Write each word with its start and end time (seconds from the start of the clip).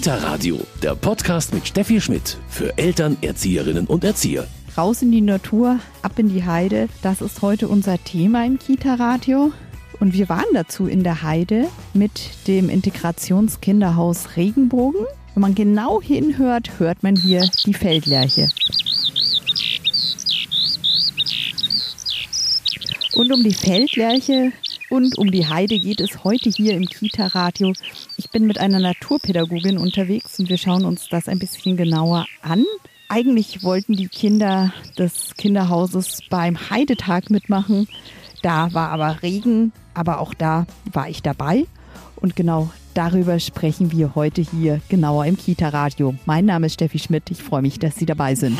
Kita 0.00 0.16
Radio, 0.16 0.58
der 0.82 0.94
Podcast 0.94 1.52
mit 1.52 1.68
Steffi 1.68 2.00
Schmidt 2.00 2.38
für 2.48 2.78
Eltern, 2.78 3.18
Erzieherinnen 3.20 3.86
und 3.86 4.02
Erzieher. 4.02 4.46
Raus 4.74 5.02
in 5.02 5.12
die 5.12 5.20
Natur, 5.20 5.78
ab 6.00 6.18
in 6.18 6.30
die 6.30 6.42
Heide, 6.42 6.88
das 7.02 7.20
ist 7.20 7.42
heute 7.42 7.68
unser 7.68 8.02
Thema 8.02 8.46
im 8.46 8.58
Kita 8.58 8.94
Radio. 8.94 9.52
Und 10.00 10.14
wir 10.14 10.30
waren 10.30 10.46
dazu 10.54 10.86
in 10.86 11.04
der 11.04 11.22
Heide 11.22 11.68
mit 11.92 12.30
dem 12.46 12.70
Integrationskinderhaus 12.70 14.38
Regenbogen. 14.38 15.04
Wenn 15.34 15.42
man 15.42 15.54
genau 15.54 16.00
hinhört, 16.00 16.78
hört 16.78 17.02
man 17.02 17.14
hier 17.14 17.46
die 17.66 17.74
Feldlerche. 17.74 18.48
Und 23.16 23.30
um 23.34 23.42
die 23.42 23.52
Feldlerche 23.52 24.52
und 24.90 25.16
um 25.16 25.30
die 25.30 25.46
Heide 25.46 25.78
geht 25.78 26.00
es 26.00 26.24
heute 26.24 26.50
hier 26.50 26.74
im 26.74 26.84
Kita-Radio. 26.84 27.72
Ich 28.16 28.30
bin 28.30 28.46
mit 28.46 28.58
einer 28.58 28.80
Naturpädagogin 28.80 29.78
unterwegs 29.78 30.38
und 30.38 30.48
wir 30.48 30.58
schauen 30.58 30.84
uns 30.84 31.08
das 31.08 31.28
ein 31.28 31.38
bisschen 31.38 31.76
genauer 31.76 32.26
an. 32.42 32.64
Eigentlich 33.08 33.62
wollten 33.62 33.94
die 33.94 34.08
Kinder 34.08 34.72
des 34.98 35.34
Kinderhauses 35.36 36.20
beim 36.28 36.70
Heidetag 36.70 37.30
mitmachen. 37.30 37.88
Da 38.42 38.72
war 38.74 38.90
aber 38.90 39.22
Regen, 39.22 39.72
aber 39.94 40.20
auch 40.20 40.34
da 40.34 40.66
war 40.92 41.08
ich 41.08 41.22
dabei. 41.22 41.66
Und 42.16 42.36
genau 42.36 42.70
darüber 42.94 43.38
sprechen 43.40 43.92
wir 43.92 44.14
heute 44.14 44.42
hier 44.42 44.80
genauer 44.88 45.24
im 45.26 45.36
Kita-Radio. 45.36 46.14
Mein 46.26 46.44
Name 46.44 46.66
ist 46.66 46.74
Steffi 46.74 46.98
Schmidt. 46.98 47.30
Ich 47.30 47.42
freue 47.42 47.62
mich, 47.62 47.78
dass 47.78 47.96
Sie 47.96 48.06
dabei 48.06 48.34
sind. 48.34 48.58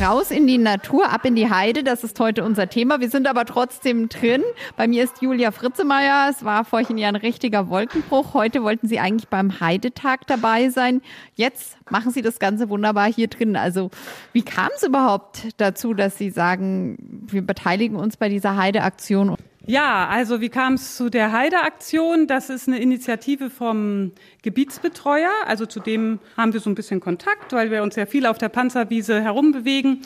Raus 0.00 0.30
in 0.30 0.46
die 0.46 0.58
Natur, 0.58 1.10
ab 1.10 1.24
in 1.24 1.34
die 1.34 1.50
Heide, 1.50 1.82
das 1.82 2.04
ist 2.04 2.20
heute 2.20 2.44
unser 2.44 2.68
Thema. 2.68 3.00
Wir 3.00 3.10
sind 3.10 3.26
aber 3.26 3.44
trotzdem 3.44 4.08
drin. 4.08 4.44
Bei 4.76 4.86
mir 4.86 5.02
ist 5.02 5.20
Julia 5.22 5.50
Fritzemeier. 5.50 6.28
Es 6.30 6.44
war 6.44 6.64
vorhin 6.64 6.98
ja 6.98 7.08
ein 7.08 7.16
richtiger 7.16 7.68
Wolkenbruch. 7.68 8.32
Heute 8.32 8.62
wollten 8.62 8.86
Sie 8.86 9.00
eigentlich 9.00 9.26
beim 9.26 9.58
Heidetag 9.58 10.26
dabei 10.28 10.68
sein. 10.68 11.02
Jetzt 11.34 11.76
machen 11.90 12.12
Sie 12.12 12.22
das 12.22 12.38
Ganze 12.38 12.68
wunderbar 12.68 13.12
hier 13.12 13.26
drin. 13.26 13.56
Also 13.56 13.90
wie 14.32 14.42
kam 14.42 14.68
es 14.76 14.84
überhaupt 14.84 15.48
dazu, 15.56 15.94
dass 15.94 16.16
Sie 16.16 16.30
sagen, 16.30 16.96
wir 17.26 17.42
beteiligen 17.42 17.96
uns 17.96 18.16
bei 18.16 18.28
dieser 18.28 18.56
Heideaktion? 18.56 19.36
Ja, 19.68 20.08
also 20.08 20.40
wie 20.40 20.48
kam 20.48 20.74
es 20.74 20.96
zu 20.96 21.10
der 21.10 21.30
Heideaktion? 21.30 22.26
Das 22.26 22.48
ist 22.48 22.68
eine 22.68 22.78
Initiative 22.78 23.50
vom 23.50 24.12
Gebietsbetreuer. 24.40 25.30
Also 25.46 25.66
zu 25.66 25.80
dem 25.80 26.20
haben 26.38 26.54
wir 26.54 26.60
so 26.60 26.70
ein 26.70 26.74
bisschen 26.74 27.00
Kontakt, 27.00 27.52
weil 27.52 27.70
wir 27.70 27.82
uns 27.82 27.94
ja 27.94 28.06
viel 28.06 28.24
auf 28.24 28.38
der 28.38 28.48
Panzerwiese 28.48 29.20
herumbewegen. 29.20 30.00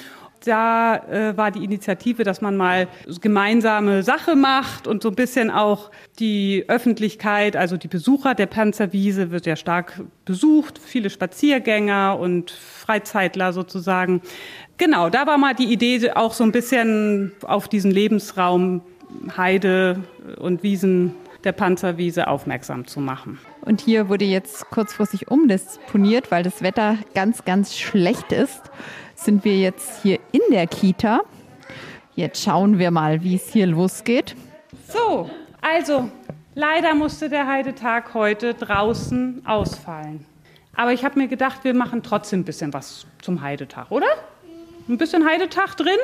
Da 0.45 0.97
äh, 0.97 1.37
war 1.37 1.53
die 1.53 1.63
Initiative, 1.63 2.25
dass 2.25 2.41
man 2.41 2.57
mal 2.57 2.89
gemeinsame 3.21 4.03
Sache 4.03 4.35
macht 4.35 4.89
und 4.89 5.01
so 5.01 5.11
ein 5.11 5.15
bisschen 5.15 5.53
auch 5.53 5.93
die 6.19 6.65
Öffentlichkeit, 6.67 7.55
also 7.55 7.77
die 7.77 7.87
Besucher 7.87 8.35
der 8.35 8.47
Panzerwiese 8.47 9.31
wird 9.31 9.47
ja 9.47 9.55
stark 9.55 10.01
besucht, 10.25 10.81
viele 10.85 11.09
Spaziergänger 11.09 12.19
und 12.19 12.51
Freizeitler 12.51 13.53
sozusagen. 13.53 14.23
Genau, 14.77 15.11
da 15.11 15.29
war 15.29 15.39
mal 15.39 15.55
die 15.55 15.73
Idee, 15.73 16.11
auch 16.11 16.33
so 16.33 16.43
ein 16.43 16.51
bisschen 16.51 17.31
auf 17.43 17.69
diesen 17.69 17.93
Lebensraum 17.93 18.83
Heide 19.37 20.03
und 20.39 20.63
Wiesen 20.63 21.15
der 21.45 21.53
Panzerwiese 21.53 22.29
aufmerksam 22.29 22.87
zu 22.87 23.01
machen. 23.01 23.39
Und 23.63 23.81
hier 23.81 24.09
wurde 24.09 24.25
jetzt 24.25 24.71
kurzfristig 24.71 25.31
umdisponiert, 25.31 26.31
weil 26.31 26.43
das 26.43 26.63
Wetter 26.63 26.97
ganz, 27.15 27.45
ganz 27.45 27.77
schlecht 27.77 28.33
ist. 28.33 28.63
Sind 29.15 29.45
wir 29.45 29.59
jetzt 29.59 30.03
hier 30.03 30.19
in 30.33 30.41
der 30.51 30.67
Kita. 30.67 31.23
Jetzt 32.15 32.43
schauen 32.43 32.79
wir 32.79 32.91
mal, 32.91 33.23
wie 33.23 33.37
es 33.37 33.49
hier 33.49 33.67
losgeht. 33.67 34.37
So, 34.89 35.31
also 35.61 36.11
leider 36.55 36.95
musste 36.95 37.29
der 37.29 37.47
Heidetag 37.47 38.15
heute 38.15 38.55
draußen 38.55 39.43
ausfallen. 39.47 40.27
Aber 40.75 40.93
ich 40.93 41.05
habe 41.05 41.19
mir 41.19 41.29
gedacht, 41.29 41.65
wir 41.65 41.75
machen 41.75 42.03
trotzdem 42.03 42.41
ein 42.41 42.45
bisschen 42.45 42.72
was 42.72 43.06
zum 43.21 43.43
Heidetag, 43.43 43.91
oder? 43.91 44.06
Ein 44.89 44.99
bisschen 44.99 45.27
Heidetag 45.27 45.77
drin? 45.77 45.99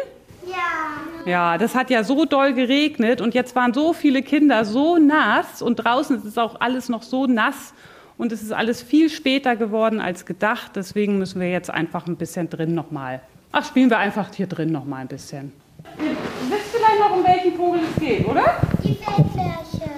Ja. 0.46 1.30
Ja, 1.30 1.58
das 1.58 1.74
hat 1.74 1.90
ja 1.90 2.04
so 2.04 2.24
doll 2.24 2.54
geregnet 2.54 3.20
und 3.20 3.34
jetzt 3.34 3.54
waren 3.54 3.74
so 3.74 3.92
viele 3.92 4.22
Kinder 4.22 4.64
so 4.64 4.96
nass 4.98 5.60
und 5.62 5.76
draußen 5.76 6.16
ist 6.16 6.24
es 6.24 6.38
auch 6.38 6.60
alles 6.60 6.88
noch 6.88 7.02
so 7.02 7.26
nass 7.26 7.74
und 8.16 8.32
es 8.32 8.42
ist 8.42 8.52
alles 8.52 8.82
viel 8.82 9.10
später 9.10 9.56
geworden 9.56 10.00
als 10.00 10.26
gedacht. 10.26 10.72
Deswegen 10.74 11.18
müssen 11.18 11.40
wir 11.40 11.50
jetzt 11.50 11.70
einfach 11.70 12.06
ein 12.06 12.16
bisschen 12.16 12.48
drin 12.50 12.74
nochmal. 12.74 13.20
Ach, 13.52 13.64
spielen 13.64 13.90
wir 13.90 13.98
einfach 13.98 14.32
hier 14.34 14.46
drin 14.46 14.72
nochmal 14.72 15.02
ein 15.02 15.08
bisschen. 15.08 15.52
Ihr 15.98 16.10
wisst 16.50 16.74
vielleicht 16.74 17.00
noch, 17.00 17.16
um 17.16 17.24
welchen 17.24 17.56
Vogel 17.56 17.80
es 17.94 18.00
geht, 18.00 18.26
oder? 18.26 18.56
Die 18.82 18.94
Feldlerche. 18.94 19.90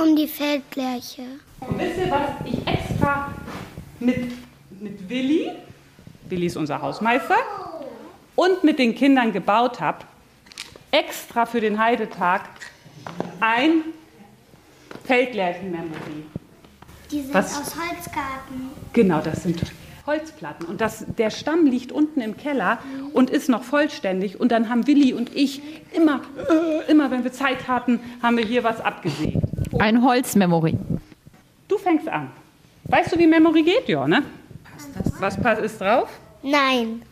Um 0.00 0.16
die 0.16 0.28
Feldlerche. 0.28 1.22
Und 1.60 1.78
wisst 1.78 1.98
ihr, 1.98 2.10
was 2.10 2.30
ich 2.44 2.66
extra 2.66 3.32
mit, 3.98 4.32
mit 4.80 5.08
Willi, 5.08 5.52
Willi 6.28 6.46
ist 6.46 6.56
unser 6.56 6.80
Hausmeister, 6.80 7.36
und 8.36 8.62
mit 8.62 8.78
den 8.78 8.94
Kindern 8.94 9.32
gebaut 9.32 9.80
habe, 9.80 9.98
extra 10.92 11.46
für 11.46 11.60
den 11.60 11.78
Heidetag 11.78 12.42
ein 13.40 13.82
Feldlärchenmemory. 15.04 16.24
Die 17.10 17.22
sind 17.22 17.34
Was? 17.34 17.58
aus 17.58 17.74
Holzgarten. 17.76 18.70
Genau, 18.92 19.20
das 19.20 19.42
sind 19.42 19.60
Holzplatten. 20.06 20.66
Und 20.66 20.80
das, 20.80 21.04
der 21.18 21.30
Stamm 21.30 21.66
liegt 21.66 21.92
unten 21.92 22.20
im 22.20 22.36
Keller 22.36 22.78
und 23.12 23.30
ist 23.30 23.48
noch 23.48 23.64
vollständig. 23.64 24.38
Und 24.40 24.52
dann 24.52 24.68
haben 24.68 24.86
Willi 24.86 25.12
und 25.12 25.34
ich 25.34 25.60
immer, 25.92 26.20
äh, 26.48 26.90
immer 26.90 27.10
wenn 27.10 27.24
wir 27.24 27.32
Zeit 27.32 27.68
hatten, 27.68 28.00
haben 28.22 28.36
wir 28.36 28.44
hier 28.44 28.64
was 28.64 28.80
abgesägt. 28.80 29.38
Ein 29.78 30.02
Holzmemory. 30.02 30.78
Du 31.68 31.78
fängst 31.78 32.08
an. 32.08 32.30
Weißt 32.84 33.14
du, 33.14 33.18
wie 33.18 33.26
Memory 33.26 33.62
geht? 33.62 33.88
Ja, 33.88 34.06
ne? 34.06 34.22
Was 35.18 35.36
ist 35.58 35.80
drauf? 35.80 36.08
Nein. 36.42 37.02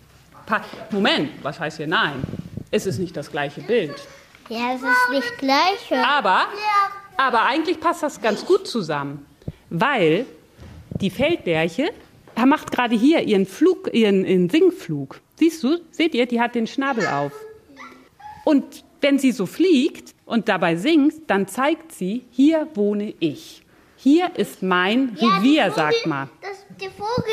Moment, 0.90 1.30
was 1.42 1.58
heißt 1.58 1.78
hier 1.78 1.86
nein? 1.86 2.22
Es 2.70 2.86
ist 2.86 2.98
nicht 2.98 3.16
das 3.16 3.30
gleiche 3.30 3.60
Bild. 3.60 3.94
Ja, 4.48 4.74
es 4.74 4.82
ist 4.82 5.10
nicht 5.10 5.38
gleich. 5.38 5.92
Aber, 5.92 6.46
aber 7.16 7.46
eigentlich 7.46 7.80
passt 7.80 8.02
das 8.02 8.20
ganz 8.20 8.44
gut 8.44 8.66
zusammen, 8.66 9.26
weil 9.70 10.26
die 11.00 11.10
Feldlerche 11.10 11.90
macht 12.46 12.72
gerade 12.72 12.96
hier 12.96 13.22
ihren 13.22 13.46
Flug, 13.46 13.90
ihren, 13.92 14.24
ihren 14.24 14.50
Singflug. 14.50 15.20
Siehst 15.36 15.62
du? 15.62 15.78
Seht 15.90 16.14
ihr? 16.14 16.26
Die 16.26 16.40
hat 16.40 16.54
den 16.54 16.66
Schnabel 16.66 17.06
auf. 17.06 17.32
Und 18.44 18.84
wenn 19.00 19.18
sie 19.18 19.32
so 19.32 19.46
fliegt 19.46 20.14
und 20.26 20.48
dabei 20.48 20.76
singt, 20.76 21.28
dann 21.28 21.46
zeigt 21.46 21.92
sie, 21.92 22.24
hier 22.30 22.68
wohne 22.74 23.14
ich. 23.20 23.62
Hier 23.96 24.30
ist 24.36 24.62
mein 24.62 25.16
ja, 25.18 25.28
Revier, 25.28 25.70
Vogel, 25.70 25.74
sagt 25.74 26.06
man. 26.06 26.30
Das, 26.42 26.64
der 26.80 26.90
Vogel 26.90 27.32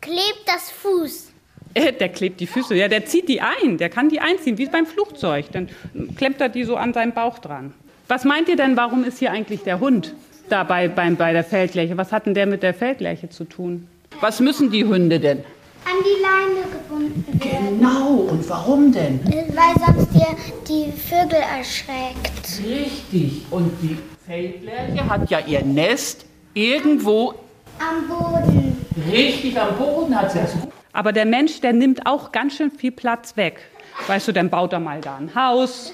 klebt 0.00 0.42
das 0.46 0.70
Fuß. 0.70 1.31
Äh, 1.74 1.92
der 1.92 2.08
klebt 2.08 2.40
die 2.40 2.46
Füße, 2.46 2.74
ja, 2.74 2.88
der 2.88 3.06
zieht 3.06 3.28
die 3.28 3.40
ein, 3.40 3.78
der 3.78 3.88
kann 3.88 4.08
die 4.08 4.20
einziehen, 4.20 4.58
wie 4.58 4.66
beim 4.66 4.86
Flugzeug. 4.86 5.46
Dann 5.52 5.68
klemmt 6.16 6.40
er 6.40 6.48
die 6.48 6.64
so 6.64 6.76
an 6.76 6.92
seinem 6.92 7.12
Bauch 7.12 7.38
dran. 7.38 7.72
Was 8.08 8.24
meint 8.24 8.48
ihr 8.48 8.56
denn, 8.56 8.76
warum 8.76 9.04
ist 9.04 9.18
hier 9.18 9.32
eigentlich 9.32 9.62
der 9.62 9.80
Hund 9.80 10.14
dabei 10.48 10.88
beim, 10.88 11.16
bei 11.16 11.32
der 11.32 11.44
Feldlerche? 11.44 11.96
Was 11.96 12.12
hat 12.12 12.26
denn 12.26 12.34
der 12.34 12.46
mit 12.46 12.62
der 12.62 12.74
Feldlerche 12.74 13.30
zu 13.30 13.44
tun? 13.44 13.88
Was 14.20 14.40
müssen 14.40 14.70
die 14.70 14.84
Hunde 14.84 15.18
denn? 15.18 15.38
An 15.84 15.96
die 16.04 16.22
Leine 16.22 16.68
gebunden 16.70 17.40
werden. 17.40 17.78
Genau, 17.80 18.28
und 18.30 18.48
warum 18.48 18.92
denn? 18.92 19.20
Weil 19.24 19.94
sonst 19.94 20.14
dir 20.14 20.36
die 20.68 20.92
Vögel 20.92 21.38
erschreckt. 21.38 22.62
Richtig, 22.64 23.46
und 23.50 23.72
die 23.82 23.96
Feldlerche 24.26 25.08
hat 25.08 25.30
ja 25.30 25.40
ihr 25.40 25.64
Nest 25.64 26.24
irgendwo 26.54 27.34
am 27.78 28.06
Boden. 28.06 28.76
Richtig, 29.10 29.58
am 29.58 29.76
Boden 29.76 30.14
hat 30.14 30.30
sie 30.30 30.38
das. 30.38 30.54
Aber 30.92 31.12
der 31.12 31.24
Mensch, 31.24 31.60
der 31.60 31.72
nimmt 31.72 32.06
auch 32.06 32.32
ganz 32.32 32.56
schön 32.56 32.70
viel 32.70 32.92
Platz 32.92 33.36
weg. 33.36 33.60
Weißt 34.06 34.28
du, 34.28 34.32
dann 34.32 34.50
baut 34.50 34.72
er 34.72 34.80
mal 34.80 35.00
da 35.00 35.16
ein 35.16 35.34
Haus, 35.34 35.92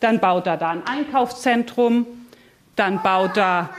dann 0.00 0.20
baut 0.20 0.46
er 0.46 0.56
da 0.56 0.70
ein 0.70 0.86
Einkaufszentrum, 0.86 2.06
dann 2.76 3.02
baut 3.02 3.36
er, 3.36 3.70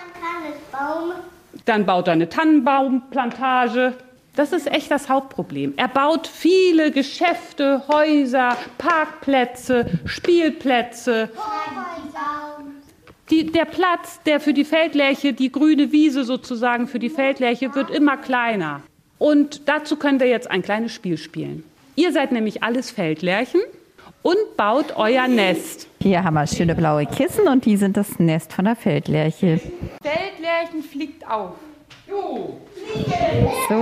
dann 1.66 1.86
baut 1.86 2.08
er 2.08 2.14
eine 2.14 2.30
Tannenbaumplantage. 2.30 3.94
Das 4.36 4.52
ist 4.52 4.68
echt 4.68 4.92
das 4.92 5.10
Hauptproblem. 5.10 5.74
Er 5.78 5.88
baut 5.88 6.28
viele 6.28 6.92
Geschäfte, 6.92 7.84
Häuser, 7.88 8.56
Parkplätze, 8.78 10.00
Spielplätze. 10.06 11.30
Die, 13.32 13.52
der 13.52 13.66
Platz, 13.66 14.22
der 14.26 14.40
für 14.40 14.54
die 14.54 14.64
Feldlerche, 14.64 15.34
die 15.34 15.52
grüne 15.52 15.92
Wiese 15.92 16.24
sozusagen 16.24 16.88
für 16.88 17.00
die 17.00 17.10
Feldlerche, 17.10 17.74
wird 17.76 17.90
immer 17.90 18.18
kleiner. 18.18 18.82
Und 19.20 19.68
dazu 19.68 19.96
können 19.96 20.20
wir 20.20 20.28
jetzt 20.28 20.50
ein 20.50 20.62
kleines 20.62 20.94
Spiel 20.94 21.18
spielen. 21.18 21.64
Ihr 21.96 22.12
seid 22.12 22.32
nämlich 22.32 22.64
alles 22.64 22.92
Feldlärchen 22.92 23.62
und 24.22 24.58
baut 24.58 24.96
euer 24.96 25.28
Nest. 25.28 25.88
Hier 26.02 26.24
haben 26.24 26.36
wir 26.36 26.46
schöne 26.46 26.76
blaue 26.76 27.06
Kissen 27.06 27.48
und 27.48 27.66
die 27.66 27.78
sind 27.78 27.98
das 27.98 28.20
Nest 28.20 28.54
von 28.54 28.66
der 28.66 28.76
Feldlerche. 28.76 29.60
Feldlärchen 30.02 30.84
fliegt 30.84 31.28
auf. 31.28 31.54
Jo. 32.08 32.58
So, 33.68 33.76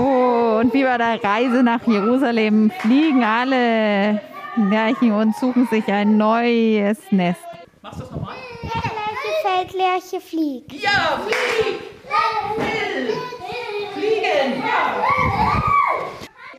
und 0.61 0.73
wie 0.73 0.83
bei 0.83 0.97
der 0.97 1.23
Reise 1.23 1.61
nach 1.61 1.85
Jerusalem 1.85 2.71
fliegen 2.79 3.23
alle 3.23 4.21
Lärchen 4.55 5.11
und 5.11 5.35
suchen 5.35 5.67
sich 5.67 5.85
ein 5.87 6.17
neues 6.17 6.97
Nest. 7.11 7.41
Machst 7.81 7.99
du 7.99 8.03
das 8.03 8.11
nochmal? 8.11 8.35
Feldlerche 9.43 10.21
fliegt. 10.21 10.71
Ja, 10.73 11.19
flieg! 11.25 11.79
Fliegen! 14.05 14.63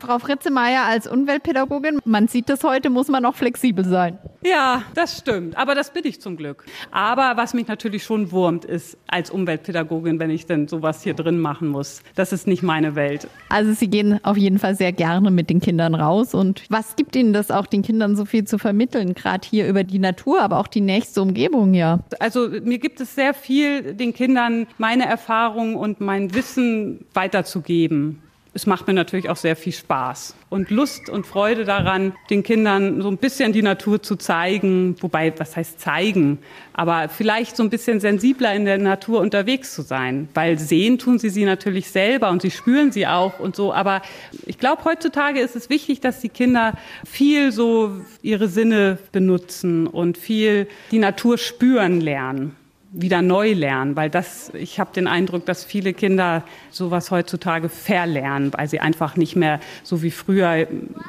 Frau 0.00 0.18
Fritzemeyer 0.18 0.84
als 0.84 1.06
Umweltpädagogin, 1.06 2.00
man 2.04 2.28
sieht 2.28 2.48
das 2.48 2.62
heute, 2.62 2.90
muss 2.90 3.08
man 3.08 3.24
auch 3.24 3.34
flexibel 3.34 3.84
sein. 3.84 4.18
Ja, 4.48 4.84
das 4.94 5.18
stimmt. 5.18 5.56
Aber 5.56 5.74
das 5.74 5.92
bin 5.92 6.06
ich 6.06 6.20
zum 6.20 6.36
Glück. 6.36 6.64
Aber 6.92 7.32
was 7.36 7.52
mich 7.52 7.66
natürlich 7.66 8.04
schon 8.04 8.30
wurmt, 8.30 8.64
ist 8.64 8.96
als 9.08 9.30
Umweltpädagogin, 9.30 10.20
wenn 10.20 10.30
ich 10.30 10.46
denn 10.46 10.68
sowas 10.68 11.02
hier 11.02 11.14
drin 11.14 11.40
machen 11.40 11.66
muss. 11.68 12.02
Das 12.14 12.32
ist 12.32 12.46
nicht 12.46 12.62
meine 12.62 12.94
Welt. 12.94 13.26
Also 13.48 13.72
Sie 13.72 13.88
gehen 13.88 14.20
auf 14.24 14.36
jeden 14.36 14.60
Fall 14.60 14.76
sehr 14.76 14.92
gerne 14.92 15.32
mit 15.32 15.50
den 15.50 15.60
Kindern 15.60 15.96
raus. 15.96 16.32
Und 16.32 16.62
was 16.68 16.94
gibt 16.94 17.16
Ihnen 17.16 17.32
das 17.32 17.50
auch, 17.50 17.66
den 17.66 17.82
Kindern 17.82 18.14
so 18.14 18.24
viel 18.24 18.44
zu 18.44 18.58
vermitteln, 18.58 19.14
gerade 19.14 19.46
hier 19.48 19.66
über 19.66 19.82
die 19.82 19.98
Natur, 19.98 20.40
aber 20.40 20.60
auch 20.60 20.68
die 20.68 20.80
nächste 20.80 21.22
Umgebung 21.22 21.74
ja? 21.74 22.00
Also 22.20 22.48
mir 22.48 22.78
gibt 22.78 23.00
es 23.00 23.16
sehr 23.16 23.34
viel, 23.34 23.94
den 23.94 24.14
Kindern 24.14 24.68
meine 24.78 25.06
Erfahrungen 25.06 25.74
und 25.74 26.00
mein 26.00 26.34
Wissen 26.34 27.04
weiterzugeben 27.14 28.22
es 28.56 28.66
macht 28.66 28.86
mir 28.86 28.94
natürlich 28.94 29.28
auch 29.28 29.36
sehr 29.36 29.54
viel 29.54 29.74
Spaß 29.74 30.34
und 30.48 30.70
Lust 30.70 31.10
und 31.10 31.26
Freude 31.26 31.66
daran, 31.66 32.14
den 32.30 32.42
Kindern 32.42 33.02
so 33.02 33.08
ein 33.08 33.18
bisschen 33.18 33.52
die 33.52 33.60
Natur 33.60 34.02
zu 34.02 34.16
zeigen. 34.16 34.96
Wobei, 35.00 35.30
was 35.38 35.56
heißt 35.56 35.78
zeigen? 35.78 36.38
Aber 36.72 37.10
vielleicht 37.10 37.54
so 37.54 37.62
ein 37.62 37.68
bisschen 37.68 38.00
sensibler 38.00 38.54
in 38.54 38.64
der 38.64 38.78
Natur 38.78 39.20
unterwegs 39.20 39.74
zu 39.74 39.82
sein. 39.82 40.30
Weil 40.32 40.58
sehen 40.58 40.98
tun 40.98 41.18
sie 41.18 41.28
sie 41.28 41.44
natürlich 41.44 41.90
selber 41.90 42.30
und 42.30 42.40
sie 42.40 42.50
spüren 42.50 42.92
sie 42.92 43.06
auch 43.06 43.38
und 43.40 43.54
so. 43.54 43.74
Aber 43.74 44.00
ich 44.46 44.58
glaube, 44.58 44.84
heutzutage 44.84 45.40
ist 45.40 45.54
es 45.54 45.68
wichtig, 45.68 46.00
dass 46.00 46.20
die 46.20 46.30
Kinder 46.30 46.72
viel 47.04 47.52
so 47.52 47.92
ihre 48.22 48.48
Sinne 48.48 48.96
benutzen 49.12 49.86
und 49.86 50.16
viel 50.16 50.66
die 50.90 50.98
Natur 50.98 51.36
spüren 51.36 52.00
lernen 52.00 52.56
wieder 52.92 53.20
neu 53.20 53.52
lernen, 53.52 53.96
weil 53.96 54.10
das, 54.10 54.50
ich 54.54 54.80
habe 54.80 54.90
den 54.94 55.06
Eindruck, 55.06 55.44
dass 55.44 55.64
viele 55.64 55.92
Kinder 55.92 56.42
sowas 56.70 57.10
heutzutage 57.10 57.68
verlernen, 57.68 58.52
weil 58.56 58.68
sie 58.68 58.80
einfach 58.80 59.16
nicht 59.16 59.36
mehr 59.36 59.60
so 59.82 60.02
wie 60.02 60.10
früher, 60.10 60.66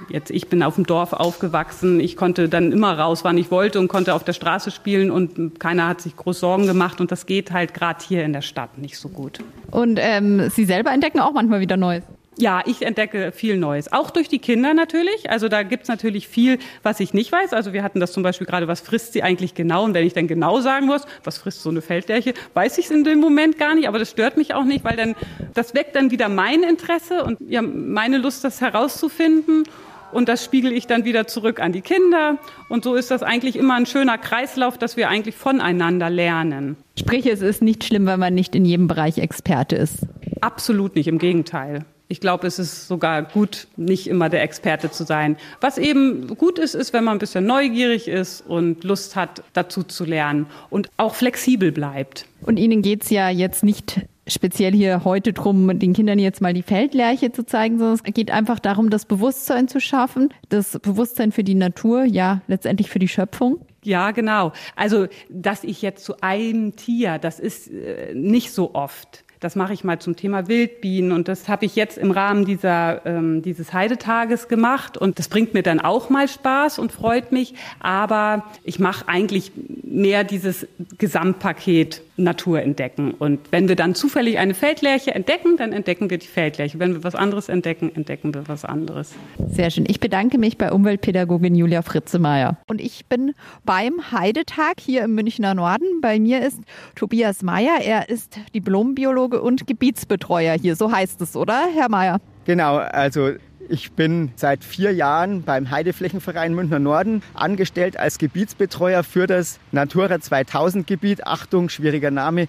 jetzt 0.09 0.31
ich 0.31 0.47
bin 0.47 0.63
auf 0.63 0.75
dem 0.75 0.85
Dorf 0.85 1.13
aufgewachsen, 1.13 1.99
ich 1.99 2.17
konnte 2.17 2.49
dann 2.49 2.71
immer 2.71 2.97
raus, 2.97 3.23
wann 3.23 3.37
ich 3.37 3.51
wollte 3.51 3.79
und 3.79 3.87
konnte 3.87 4.13
auf 4.13 4.23
der 4.23 4.33
Straße 4.33 4.71
spielen 4.71 5.11
und 5.11 5.59
keiner 5.59 5.87
hat 5.87 6.01
sich 6.01 6.15
groß 6.15 6.39
Sorgen 6.39 6.65
gemacht 6.65 6.99
und 6.99 7.11
das 7.11 7.25
geht 7.25 7.51
halt 7.51 7.73
gerade 7.73 8.03
hier 8.05 8.23
in 8.23 8.33
der 8.33 8.41
Stadt 8.41 8.77
nicht 8.77 8.97
so 8.97 9.09
gut. 9.09 9.39
Und 9.71 9.99
ähm, 10.01 10.49
Sie 10.49 10.65
selber 10.65 10.91
entdecken 10.91 11.19
auch 11.19 11.33
manchmal 11.33 11.59
wieder 11.59 11.77
Neues? 11.77 12.03
Ja, 12.39 12.61
ich 12.65 12.83
entdecke 12.83 13.31
viel 13.31 13.57
Neues. 13.57 13.91
Auch 13.91 14.11
durch 14.11 14.27
die 14.27 14.39
Kinder 14.39 14.73
natürlich. 14.73 15.29
Also 15.29 15.49
da 15.49 15.63
gibt's 15.63 15.87
natürlich 15.87 16.27
viel, 16.27 16.59
was 16.83 16.99
ich 16.99 17.13
nicht 17.13 17.31
weiß. 17.31 17.53
Also 17.53 17.73
wir 17.73 17.81
hatten 17.81 17.99
das 17.99 18.11
zum 18.11 18.21
Beispiel 18.21 18.45
gerade, 18.45 18.67
was 18.67 18.81
frisst 18.81 19.13
sie 19.13 19.23
eigentlich 19.23 19.55
genau? 19.55 19.83
Und 19.83 19.93
wenn 19.95 20.05
ich 20.05 20.13
dann 20.13 20.27
genau 20.27 20.61
sagen 20.61 20.85
muss, 20.85 21.03
was 21.23 21.39
frisst 21.39 21.63
so 21.63 21.69
eine 21.69 21.81
Feldlerche, 21.81 22.33
weiß 22.53 22.77
ich 22.77 22.85
es 22.85 22.91
in 22.91 23.03
dem 23.03 23.19
Moment 23.19 23.57
gar 23.57 23.73
nicht. 23.73 23.87
Aber 23.87 23.97
das 23.97 24.11
stört 24.11 24.37
mich 24.37 24.53
auch 24.53 24.65
nicht, 24.65 24.83
weil 24.83 24.95
dann 24.95 25.15
das 25.55 25.73
weckt 25.73 25.95
dann 25.95 26.11
wieder 26.11 26.29
mein 26.29 26.63
Interesse 26.63 27.23
und 27.23 27.39
ja, 27.47 27.61
meine 27.61 28.17
Lust, 28.17 28.43
das 28.43 28.61
herauszufinden. 28.61 29.63
Und 30.11 30.29
das 30.29 30.45
spiegel 30.45 30.71
ich 30.71 30.87
dann 30.87 31.03
wieder 31.03 31.27
zurück 31.27 31.59
an 31.59 31.73
die 31.73 31.81
Kinder. 31.81 32.37
Und 32.69 32.83
so 32.83 32.95
ist 32.95 33.11
das 33.11 33.23
eigentlich 33.23 33.55
immer 33.55 33.75
ein 33.75 33.85
schöner 33.85 34.17
Kreislauf, 34.17 34.77
dass 34.77 34.95
wir 34.95 35.09
eigentlich 35.09 35.35
voneinander 35.35 36.09
lernen. 36.09 36.77
Sprich, 36.97 37.25
es 37.25 37.41
ist 37.41 37.61
nicht 37.61 37.83
schlimm, 37.83 38.05
wenn 38.05 38.19
man 38.19 38.33
nicht 38.33 38.55
in 38.55 38.63
jedem 38.63 38.87
Bereich 38.87 39.17
Experte 39.17 39.75
ist. 39.75 40.05
Absolut 40.39 40.95
nicht, 40.95 41.07
im 41.07 41.17
Gegenteil. 41.17 41.83
Ich 42.09 42.21
glaube, 42.21 42.47
es 42.47 42.57
ist 42.57 42.87
sogar 42.87 43.21
gut, 43.23 43.67
nicht 43.75 44.07
immer 44.07 44.29
der 44.29 44.41
Experte 44.41 44.89
zu 44.91 45.03
sein. 45.03 45.35
Was 45.59 45.77
eben 45.77 46.27
gut 46.35 46.57
ist, 46.57 46.73
ist, 46.73 46.93
wenn 46.93 47.03
man 47.03 47.17
ein 47.17 47.19
bisschen 47.19 47.45
neugierig 47.45 48.07
ist 48.07 48.41
und 48.41 48.83
Lust 48.83 49.15
hat, 49.15 49.43
dazu 49.53 49.83
zu 49.83 50.05
lernen 50.05 50.47
und 50.69 50.89
auch 50.95 51.15
flexibel 51.15 51.71
bleibt. 51.71 52.25
Und 52.41 52.57
Ihnen 52.57 52.81
geht's 52.81 53.09
ja 53.09 53.29
jetzt 53.29 53.63
nicht 53.63 54.01
speziell 54.27 54.73
hier 54.73 55.03
heute 55.03 55.33
drum, 55.33 55.79
den 55.79 55.93
Kindern 55.93 56.19
jetzt 56.19 56.41
mal 56.41 56.53
die 56.53 56.63
Feldlerche 56.63 57.31
zu 57.31 57.45
zeigen, 57.45 57.77
sondern 57.77 57.95
es 57.95 58.13
geht 58.13 58.31
einfach 58.31 58.59
darum, 58.59 58.89
das 58.89 59.05
Bewusstsein 59.05 59.67
zu 59.67 59.79
schaffen, 59.79 60.33
das 60.49 60.79
Bewusstsein 60.79 61.31
für 61.31 61.43
die 61.43 61.55
Natur, 61.55 62.03
ja, 62.03 62.41
letztendlich 62.47 62.89
für 62.89 62.99
die 62.99 63.07
Schöpfung. 63.07 63.59
Ja, 63.83 64.11
genau. 64.11 64.51
Also, 64.75 65.07
dass 65.29 65.63
ich 65.63 65.81
jetzt 65.81 66.03
zu 66.03 66.19
einem 66.21 66.75
Tier, 66.75 67.19
das 67.19 67.39
ist 67.39 67.69
äh, 67.71 68.13
nicht 68.13 68.51
so 68.51 68.75
oft. 68.75 69.23
Das 69.39 69.55
mache 69.55 69.73
ich 69.73 69.83
mal 69.83 69.99
zum 69.99 70.15
Thema 70.15 70.47
Wildbienen 70.47 71.11
und 71.11 71.27
das 71.27 71.47
habe 71.47 71.65
ich 71.65 71.75
jetzt 71.75 71.97
im 71.97 72.11
Rahmen 72.11 72.45
dieser, 72.45 73.05
ähm, 73.05 73.41
dieses 73.41 73.73
Heidetages 73.73 74.47
gemacht 74.47 74.97
und 74.97 75.19
das 75.19 75.27
bringt 75.27 75.53
mir 75.53 75.63
dann 75.63 75.79
auch 75.79 76.09
mal 76.09 76.27
Spaß 76.27 76.79
und 76.79 76.91
freut 76.91 77.31
mich, 77.31 77.53
aber 77.79 78.43
ich 78.63 78.79
mache 78.79 79.07
eigentlich 79.07 79.51
mehr 79.83 80.23
dieses 80.23 80.67
Gesamtpaket 80.97 82.01
Natur 82.17 82.61
entdecken 82.61 83.11
und 83.11 83.39
wenn 83.51 83.67
wir 83.67 83.75
dann 83.75 83.93
zufällig 83.93 84.39
eine 84.39 84.55
Feldlerche 84.55 85.13
entdecken, 85.13 85.57
dann 85.57 85.71
entdecken 85.71 86.09
wir 86.09 86.17
die 86.17 86.27
Feldlerche. 86.27 86.79
Wenn 86.79 86.93
wir 86.93 87.03
was 87.03 87.13
anderes 87.15 87.49
entdecken, 87.49 87.91
entdecken 87.95 88.33
wir 88.33 88.47
was 88.47 88.65
anderes. 88.65 89.13
Sehr 89.51 89.69
schön. 89.69 89.85
Ich 89.87 89.99
bedanke 89.99 90.37
mich 90.37 90.57
bei 90.57 90.71
Umweltpädagogin 90.71 91.53
Julia 91.53 91.81
Fritzemeyer. 91.81 92.57
Und 92.67 92.81
ich 92.81 93.05
bin 93.05 93.33
beim 93.65 94.11
Heidetag 94.11 94.79
hier 94.79 95.03
im 95.03 95.13
Münchner 95.13 95.53
Norden. 95.53 96.01
Bei 96.01 96.19
mir 96.19 96.41
ist 96.45 96.59
Tobias 96.95 97.43
Meyer. 97.43 97.81
Er 97.83 98.09
ist 98.09 98.39
Diplombiologe 98.55 99.26
und 99.27 99.67
Gebietsbetreuer 99.67 100.57
hier. 100.57 100.75
So 100.75 100.91
heißt 100.91 101.21
es, 101.21 101.35
oder, 101.35 101.67
Herr 101.73 101.89
Meyer? 101.89 102.19
Genau, 102.45 102.77
also 102.77 103.31
ich 103.69 103.91
bin 103.91 104.31
seit 104.35 104.63
vier 104.63 104.93
Jahren 104.93 105.43
beim 105.43 105.69
Heideflächenverein 105.69 106.53
Münchner 106.53 106.79
Norden 106.79 107.21
angestellt 107.33 107.99
als 107.99 108.17
Gebietsbetreuer 108.17 109.03
für 109.03 109.27
das 109.27 109.59
Natura 109.71 110.19
2000 110.19 110.87
Gebiet. 110.87 111.27
Achtung, 111.27 111.69
schwieriger 111.69 112.11
Name. 112.11 112.47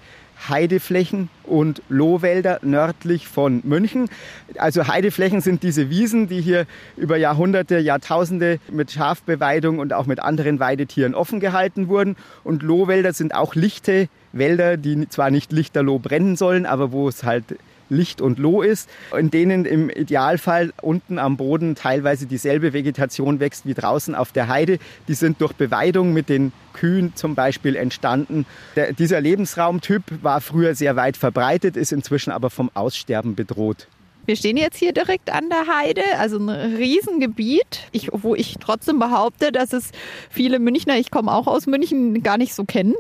Heideflächen 0.49 1.31
und 1.45 1.83
Lohwälder 1.89 2.61
nördlich 2.63 3.27
von 3.29 3.61
München. 3.65 4.09
Also 4.57 4.87
Heideflächen 4.87 5.41
sind 5.41 5.63
diese 5.63 5.91
Wiesen, 5.91 6.29
die 6.29 6.41
hier 6.41 6.67
über 6.97 7.17
Jahrhunderte, 7.17 7.79
Jahrtausende 7.79 8.61
mit 8.71 8.91
Schafbeweidung 8.93 9.79
und 9.79 9.93
auch 9.93 10.07
mit 10.07 10.21
anderen 10.21 10.61
Weidetieren 10.61 11.15
offen 11.15 11.41
gehalten 11.41 11.89
wurden. 11.89 12.17
Und 12.45 12.63
Lohwälder 12.63 13.13
sind 13.13 13.35
auch 13.35 13.55
lichte 13.55 14.09
Wälder, 14.33 14.77
die 14.77 15.09
zwar 15.09 15.31
nicht 15.31 15.53
lichterloh 15.53 15.99
brennen 15.99 16.37
sollen, 16.37 16.67
aber 16.67 16.93
wo 16.93 17.09
es 17.09 17.25
halt 17.25 17.57
Licht 17.91 18.21
und 18.21 18.39
Loh 18.39 18.63
ist, 18.63 18.89
in 19.17 19.31
denen 19.31 19.65
im 19.65 19.91
Idealfall 19.91 20.73
unten 20.83 21.19
am 21.19 21.37
Boden 21.37 21.75
teilweise 21.75 22.27
dieselbe 22.27 22.73
Vegetation 22.73 23.41
wächst 23.41 23.67
wie 23.67 23.75
draußen 23.75 24.15
auf 24.15 24.33
der 24.33 24.49
Heide. 24.49 24.79
Die 25.09 25.15
sind 25.15 25.41
durch 25.41 25.53
Beweidung 25.53 26.13
mit 26.13 26.29
den 26.29 26.53
Kühen 26.73 27.15
zum 27.15 27.35
Beispiel 27.35 27.77
entstanden. 27.77 28.47
Der, 28.77 28.93
dieser 28.93 29.21
Lebensraumtyp 29.21 30.03
war 30.23 30.41
früher 30.41 30.75
sehr 30.75 30.97
weit 30.97 31.17
verbreitet, 31.17 31.77
ist 31.77 31.93
inzwischen 31.93 32.31
aber 32.31 32.51
vom 32.51 32.71
Aussterben 32.75 33.35
bedroht. 33.35 33.89
Wir 34.29 34.37
stehen 34.37 34.59
jetzt 34.59 34.77
hier 34.77 34.93
direkt 34.93 35.33
an 35.33 35.49
der 35.49 35.67
Heide, 35.75 36.03
also 36.19 36.37
ein 36.37 36.51
Riesengebiet, 36.51 37.89
ich, 37.93 38.11
wo 38.13 38.35
ich 38.35 38.57
trotzdem 38.61 38.99
behaupte, 38.99 39.53
dass 39.53 39.73
es 39.73 39.91
viele 40.29 40.59
Münchner, 40.59 40.99
ich 40.99 41.11
komme 41.11 41.33
auch 41.33 41.47
aus 41.47 41.67
München, 41.67 42.23
gar 42.23 42.37
nicht 42.37 42.55
so 42.55 42.67
kennen. 42.67 42.95